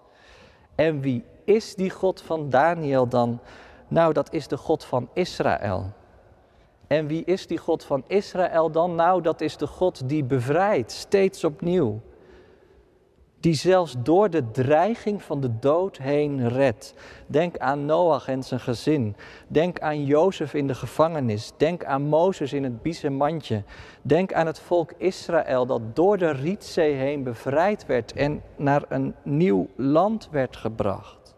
En 0.75 1.01
wie 1.01 1.23
is 1.43 1.75
die 1.75 1.89
God 1.89 2.21
van 2.21 2.49
Daniel 2.49 3.07
dan? 3.07 3.39
Nou, 3.87 4.13
dat 4.13 4.33
is 4.33 4.47
de 4.47 4.57
God 4.57 4.83
van 4.83 5.09
Israël. 5.13 5.91
En 6.87 7.07
wie 7.07 7.23
is 7.25 7.47
die 7.47 7.57
God 7.57 7.83
van 7.83 8.03
Israël 8.07 8.71
dan? 8.71 8.95
Nou, 8.95 9.21
dat 9.21 9.41
is 9.41 9.57
de 9.57 9.67
God 9.67 10.09
die 10.09 10.23
bevrijdt, 10.23 10.91
steeds 10.91 11.43
opnieuw 11.43 12.01
die 13.39 13.53
zelfs 13.53 13.95
door 14.03 14.29
de 14.29 14.51
dreiging 14.51 15.21
van 15.21 15.41
de 15.41 15.59
dood 15.59 15.97
heen 15.97 16.49
redt. 16.49 16.93
Denk 17.27 17.57
aan 17.57 17.85
Noach 17.85 18.27
en 18.27 18.43
zijn 18.43 18.59
gezin. 18.59 19.15
Denk 19.47 19.79
aan 19.79 20.05
Jozef 20.05 20.53
in 20.53 20.67
de 20.67 20.75
gevangenis. 20.75 21.51
Denk 21.57 21.85
aan 21.85 22.01
Mozes 22.01 22.53
in 22.53 22.63
het 22.63 22.81
biezenmandje. 22.81 23.63
Denk 24.01 24.33
aan 24.33 24.45
het 24.45 24.59
volk 24.59 24.91
Israël 24.97 25.65
dat 25.65 25.95
door 25.95 26.17
de 26.17 26.31
Rietzee 26.31 26.93
heen 26.93 27.23
bevrijd 27.23 27.85
werd 27.85 28.13
en 28.13 28.41
naar 28.55 28.83
een 28.89 29.15
nieuw 29.23 29.67
land 29.75 30.27
werd 30.31 30.55
gebracht. 30.55 31.35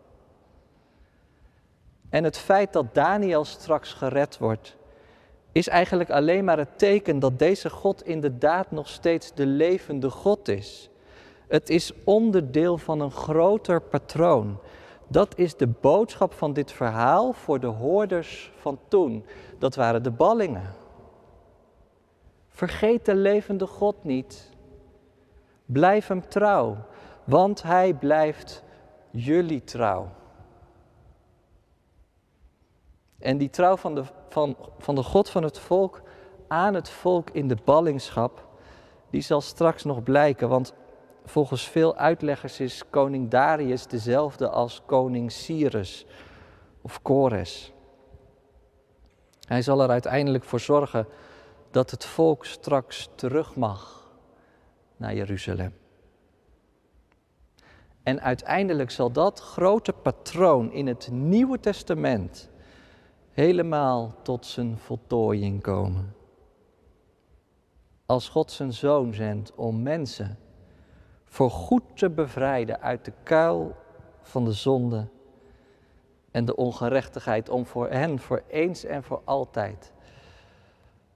En 2.10 2.24
het 2.24 2.38
feit 2.38 2.74
dat 2.74 2.94
Daniel 2.94 3.46
straks 3.46 3.94
gered 3.94 4.38
wordt, 4.38 4.76
is 5.52 5.68
eigenlijk 5.68 6.10
alleen 6.10 6.44
maar 6.44 6.58
het 6.58 6.78
teken 6.78 7.20
dat 7.20 7.40
deze 7.40 7.70
God 7.70 8.06
inderdaad 8.06 8.72
nog 8.72 8.90
steeds 8.90 9.34
de 9.34 9.46
levende 9.46 10.10
God 10.10 10.48
is. 10.48 10.91
Het 11.52 11.70
is 11.70 11.92
onderdeel 12.04 12.78
van 12.78 13.00
een 13.00 13.12
groter 13.12 13.82
patroon. 13.82 14.60
Dat 15.08 15.38
is 15.38 15.56
de 15.56 15.68
boodschap 15.68 16.34
van 16.34 16.54
dit 16.54 16.72
verhaal 16.72 17.34
voor 17.34 17.60
de 17.60 17.68
hoorders 17.68 18.52
van 18.56 18.80
toen. 18.88 19.26
Dat 19.60 19.76
waren 19.76 20.04
de 20.04 20.12
ballingen. 20.12 20.74
Vergeet 22.48 23.06
de 23.06 23.16
levende 23.16 23.68
God 23.68 24.04
niet. 24.04 24.50
Blijf 25.66 26.08
hem 26.08 26.28
trouw, 26.28 26.78
want 27.24 27.62
hij 27.62 27.94
blijft 27.94 28.64
jullie 29.10 29.64
trouw. 29.64 30.10
En 33.20 33.38
die 33.38 33.50
trouw 33.50 33.76
van 33.76 33.96
de, 33.96 34.04
van, 34.30 34.56
van 34.78 34.96
de 34.96 35.04
God 35.04 35.30
van 35.30 35.44
het 35.44 35.60
volk 35.60 36.02
aan 36.48 36.74
het 36.74 36.90
volk 36.90 37.30
in 37.30 37.48
de 37.48 37.58
ballingschap, 37.64 38.48
die 39.10 39.22
zal 39.22 39.42
straks 39.42 39.84
nog 39.84 40.04
blijken. 40.04 40.50
Want 40.50 40.74
Volgens 41.32 41.68
veel 41.68 41.96
uitleggers 41.96 42.60
is 42.60 42.84
koning 42.90 43.30
Darius 43.30 43.88
dezelfde 43.88 44.50
als 44.50 44.82
koning 44.86 45.32
Cyrus 45.32 46.06
of 46.82 47.02
Kores. 47.02 47.74
Hij 49.48 49.62
zal 49.62 49.82
er 49.82 49.90
uiteindelijk 49.90 50.44
voor 50.44 50.60
zorgen 50.60 51.08
dat 51.70 51.92
het 51.92 52.06
volk 52.06 52.46
straks 52.46 53.10
terug 53.16 53.56
mag 53.56 54.10
naar 54.98 55.16
Jeruzalem. 55.16 55.74
En 58.04 58.22
uiteindelijk 58.22 58.92
zal 58.92 59.12
dat 59.12 59.40
grote 59.40 59.94
patroon 59.94 60.72
in 60.72 60.88
het 60.88 61.10
Nieuwe 61.12 61.60
Testament 61.60 62.50
helemaal 63.30 64.16
tot 64.24 64.46
zijn 64.46 64.78
voltooiing 64.78 65.62
komen. 65.62 66.16
Als 68.06 68.30
God 68.30 68.52
zijn 68.52 68.74
zoon 68.74 69.14
zendt 69.14 69.56
om 69.56 69.82
mensen 69.82 70.38
voor 71.32 71.50
goed 71.50 71.84
te 71.94 72.10
bevrijden 72.10 72.82
uit 72.82 73.06
de 73.06 73.14
kuil 73.24 73.76
van 74.22 74.46
de 74.46 74.52
zonde 74.52 75.08
en 76.32 76.46
de 76.46 76.56
ongerechtigheid 76.56 77.50
om 77.50 77.66
voor 77.66 77.90
hen 77.90 78.20
voor 78.20 78.44
eens 78.48 78.84
en 78.84 79.04
voor 79.04 79.22
altijd 79.24 79.92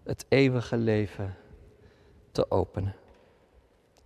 het 0.03 0.25
eeuwige 0.29 0.77
leven 0.77 1.35
te 2.31 2.51
openen. 2.51 2.95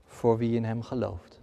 Voor 0.06 0.38
wie 0.38 0.56
in 0.56 0.64
Hem 0.64 0.82
gelooft. 0.82 1.40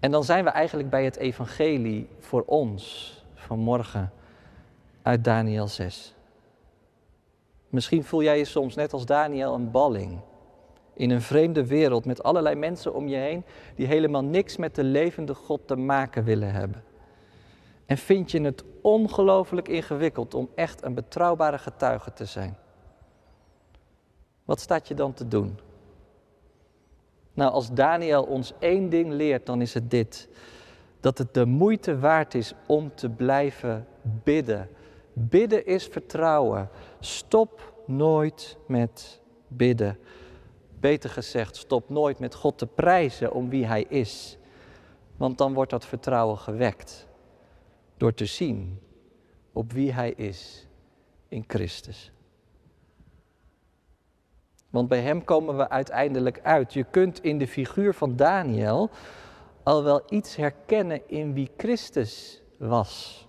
En 0.00 0.10
dan 0.10 0.24
zijn 0.24 0.44
we 0.44 0.50
eigenlijk 0.50 0.90
bij 0.90 1.04
het 1.04 1.16
evangelie 1.16 2.08
voor 2.18 2.42
ons 2.42 3.12
vanmorgen 3.34 4.12
uit 5.02 5.24
Daniel 5.24 5.68
6. 5.68 6.14
Misschien 7.68 8.04
voel 8.04 8.22
jij 8.22 8.38
je 8.38 8.44
soms 8.44 8.74
net 8.74 8.92
als 8.92 9.06
Daniel 9.06 9.54
een 9.54 9.70
balling 9.70 10.20
in 10.94 11.10
een 11.10 11.22
vreemde 11.22 11.66
wereld 11.66 12.04
met 12.04 12.22
allerlei 12.22 12.54
mensen 12.54 12.94
om 12.94 13.08
je 13.08 13.16
heen 13.16 13.44
die 13.74 13.86
helemaal 13.86 14.24
niks 14.24 14.56
met 14.56 14.74
de 14.74 14.84
levende 14.84 15.34
God 15.34 15.66
te 15.66 15.76
maken 15.76 16.24
willen 16.24 16.52
hebben. 16.52 16.84
En 17.86 17.96
vind 17.96 18.30
je 18.30 18.40
het 18.40 18.64
ongelooflijk 18.80 19.68
ingewikkeld 19.68 20.34
om 20.34 20.48
echt 20.54 20.84
een 20.84 20.94
betrouwbare 20.94 21.58
getuige 21.58 22.12
te 22.12 22.24
zijn? 22.24 22.56
Wat 24.44 24.60
staat 24.60 24.88
je 24.88 24.94
dan 24.94 25.12
te 25.12 25.28
doen? 25.28 25.58
Nou, 27.34 27.52
als 27.52 27.70
Daniel 27.70 28.22
ons 28.22 28.52
één 28.58 28.88
ding 28.88 29.12
leert, 29.12 29.46
dan 29.46 29.60
is 29.60 29.74
het 29.74 29.90
dit. 29.90 30.28
Dat 31.00 31.18
het 31.18 31.34
de 31.34 31.46
moeite 31.46 31.98
waard 31.98 32.34
is 32.34 32.54
om 32.66 32.94
te 32.94 33.10
blijven 33.10 33.86
bidden. 34.02 34.68
Bidden 35.12 35.66
is 35.66 35.86
vertrouwen. 35.86 36.68
Stop 37.00 37.72
nooit 37.86 38.56
met 38.66 39.20
bidden. 39.48 39.98
Beter 40.84 41.10
gezegd, 41.10 41.56
stop 41.56 41.88
nooit 41.88 42.18
met 42.18 42.34
God 42.34 42.58
te 42.58 42.66
prijzen 42.66 43.32
om 43.32 43.48
wie 43.48 43.66
Hij 43.66 43.82
is. 43.82 44.38
Want 45.16 45.38
dan 45.38 45.54
wordt 45.54 45.70
dat 45.70 45.86
vertrouwen 45.86 46.38
gewekt 46.38 47.08
door 47.96 48.14
te 48.14 48.26
zien 48.26 48.80
op 49.52 49.72
wie 49.72 49.92
Hij 49.92 50.10
is 50.10 50.68
in 51.28 51.44
Christus. 51.46 52.12
Want 54.70 54.88
bij 54.88 55.00
Hem 55.00 55.24
komen 55.24 55.56
we 55.56 55.68
uiteindelijk 55.68 56.40
uit. 56.42 56.72
Je 56.72 56.84
kunt 56.84 57.22
in 57.22 57.38
de 57.38 57.48
figuur 57.48 57.94
van 57.94 58.16
Daniel 58.16 58.90
al 59.62 59.84
wel 59.84 60.02
iets 60.08 60.36
herkennen 60.36 61.08
in 61.08 61.34
wie 61.34 61.50
Christus 61.56 62.42
was. 62.56 63.26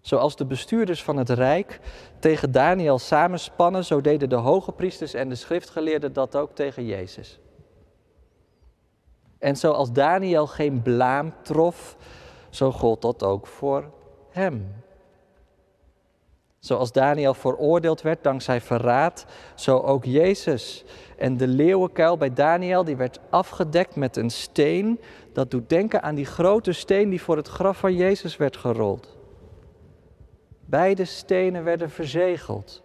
Zoals 0.00 0.36
de 0.36 0.46
bestuurders 0.46 1.02
van 1.02 1.16
het 1.16 1.30
Rijk 1.30 1.80
tegen 2.22 2.52
Daniel 2.52 2.98
samenspannen, 2.98 3.84
zo 3.84 4.00
deden 4.00 4.28
de 4.28 4.34
hoge 4.34 4.72
priesters 4.72 5.14
en 5.14 5.28
de 5.28 5.34
schriftgeleerden 5.34 6.12
dat 6.12 6.36
ook 6.36 6.54
tegen 6.54 6.86
Jezus. 6.86 7.40
En 9.38 9.56
zoals 9.56 9.92
Daniel 9.92 10.46
geen 10.46 10.82
blaam 10.82 11.34
trof, 11.42 11.96
zo 12.50 12.72
gold 12.72 13.02
dat 13.02 13.22
ook 13.22 13.46
voor 13.46 13.90
hem. 14.30 14.74
Zoals 16.58 16.92
Daniel 16.92 17.34
veroordeeld 17.34 18.02
werd 18.02 18.22
dankzij 18.22 18.60
verraad, 18.60 19.26
zo 19.54 19.78
ook 19.78 20.04
Jezus. 20.04 20.84
En 21.18 21.36
de 21.36 21.46
leeuwenkuil 21.46 22.16
bij 22.16 22.32
Daniel, 22.32 22.84
die 22.84 22.96
werd 22.96 23.20
afgedekt 23.30 23.96
met 23.96 24.16
een 24.16 24.30
steen. 24.30 25.00
Dat 25.32 25.50
doet 25.50 25.68
denken 25.68 26.02
aan 26.02 26.14
die 26.14 26.26
grote 26.26 26.72
steen 26.72 27.10
die 27.10 27.22
voor 27.22 27.36
het 27.36 27.48
graf 27.48 27.78
van 27.78 27.94
Jezus 27.94 28.36
werd 28.36 28.56
gerold. 28.56 29.20
Beide 30.72 31.04
stenen 31.04 31.64
werden 31.64 31.90
verzegeld. 31.90 32.82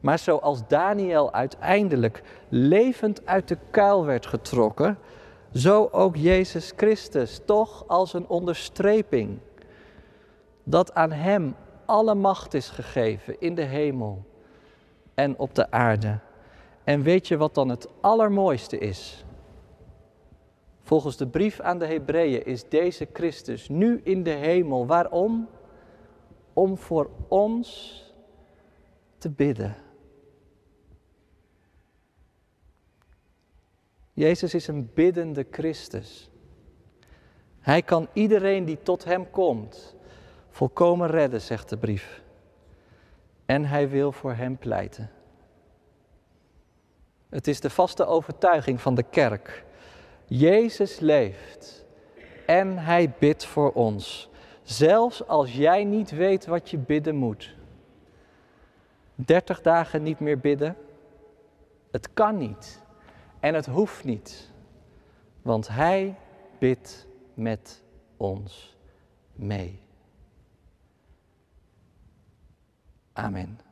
Maar 0.00 0.18
zoals 0.18 0.66
Daniel 0.68 1.32
uiteindelijk 1.32 2.22
levend 2.48 3.26
uit 3.26 3.48
de 3.48 3.58
kuil 3.70 4.04
werd 4.04 4.26
getrokken, 4.26 4.98
zo 5.52 5.88
ook 5.92 6.16
Jezus 6.16 6.72
Christus, 6.76 7.40
toch 7.44 7.84
als 7.86 8.12
een 8.12 8.28
onderstreping. 8.28 9.38
Dat 10.64 10.94
aan 10.94 11.12
Hem 11.12 11.54
alle 11.84 12.14
macht 12.14 12.54
is 12.54 12.68
gegeven 12.68 13.40
in 13.40 13.54
de 13.54 13.64
hemel 13.64 14.24
en 15.14 15.38
op 15.38 15.54
de 15.54 15.70
aarde. 15.70 16.18
En 16.84 17.02
weet 17.02 17.28
je 17.28 17.36
wat 17.36 17.54
dan 17.54 17.68
het 17.68 17.88
allermooiste 18.00 18.78
is? 18.78 19.24
Volgens 20.82 21.16
de 21.16 21.26
brief 21.26 21.60
aan 21.60 21.78
de 21.78 21.86
Hebreeën 21.86 22.44
is 22.44 22.68
deze 22.68 23.08
Christus 23.12 23.68
nu 23.68 24.00
in 24.04 24.22
de 24.22 24.30
hemel. 24.30 24.86
Waarom? 24.86 25.48
Om 26.56 26.78
voor 26.78 27.10
ons 27.28 28.02
te 29.18 29.30
bidden. 29.30 29.76
Jezus 34.12 34.54
is 34.54 34.66
een 34.68 34.90
biddende 34.94 35.46
Christus. 35.50 36.30
Hij 37.60 37.82
kan 37.82 38.08
iedereen 38.12 38.64
die 38.64 38.82
tot 38.82 39.04
Hem 39.04 39.30
komt 39.30 39.96
volkomen 40.50 41.08
redden, 41.08 41.40
zegt 41.40 41.68
de 41.68 41.76
brief. 41.76 42.22
En 43.46 43.64
Hij 43.64 43.88
wil 43.88 44.12
voor 44.12 44.32
Hem 44.32 44.58
pleiten. 44.58 45.10
Het 47.28 47.46
is 47.46 47.60
de 47.60 47.70
vaste 47.70 48.06
overtuiging 48.06 48.80
van 48.80 48.94
de 48.94 49.02
kerk. 49.02 49.64
Jezus 50.24 50.98
leeft 50.98 51.84
en 52.46 52.78
Hij 52.78 53.10
bidt 53.18 53.44
voor 53.44 53.72
ons. 53.72 54.30
Zelfs 54.66 55.26
als 55.26 55.52
jij 55.52 55.84
niet 55.84 56.10
weet 56.10 56.46
wat 56.46 56.70
je 56.70 56.78
bidden 56.78 57.16
moet. 57.16 57.54
30 59.14 59.60
dagen 59.60 60.02
niet 60.02 60.20
meer 60.20 60.38
bidden. 60.38 60.76
Het 61.90 62.12
kan 62.12 62.36
niet. 62.38 62.82
En 63.40 63.54
het 63.54 63.66
hoeft 63.66 64.04
niet. 64.04 64.50
Want 65.42 65.68
Hij 65.68 66.14
bidt 66.58 67.06
met 67.34 67.82
ons 68.16 68.76
mee. 69.32 69.80
Amen. 73.12 73.65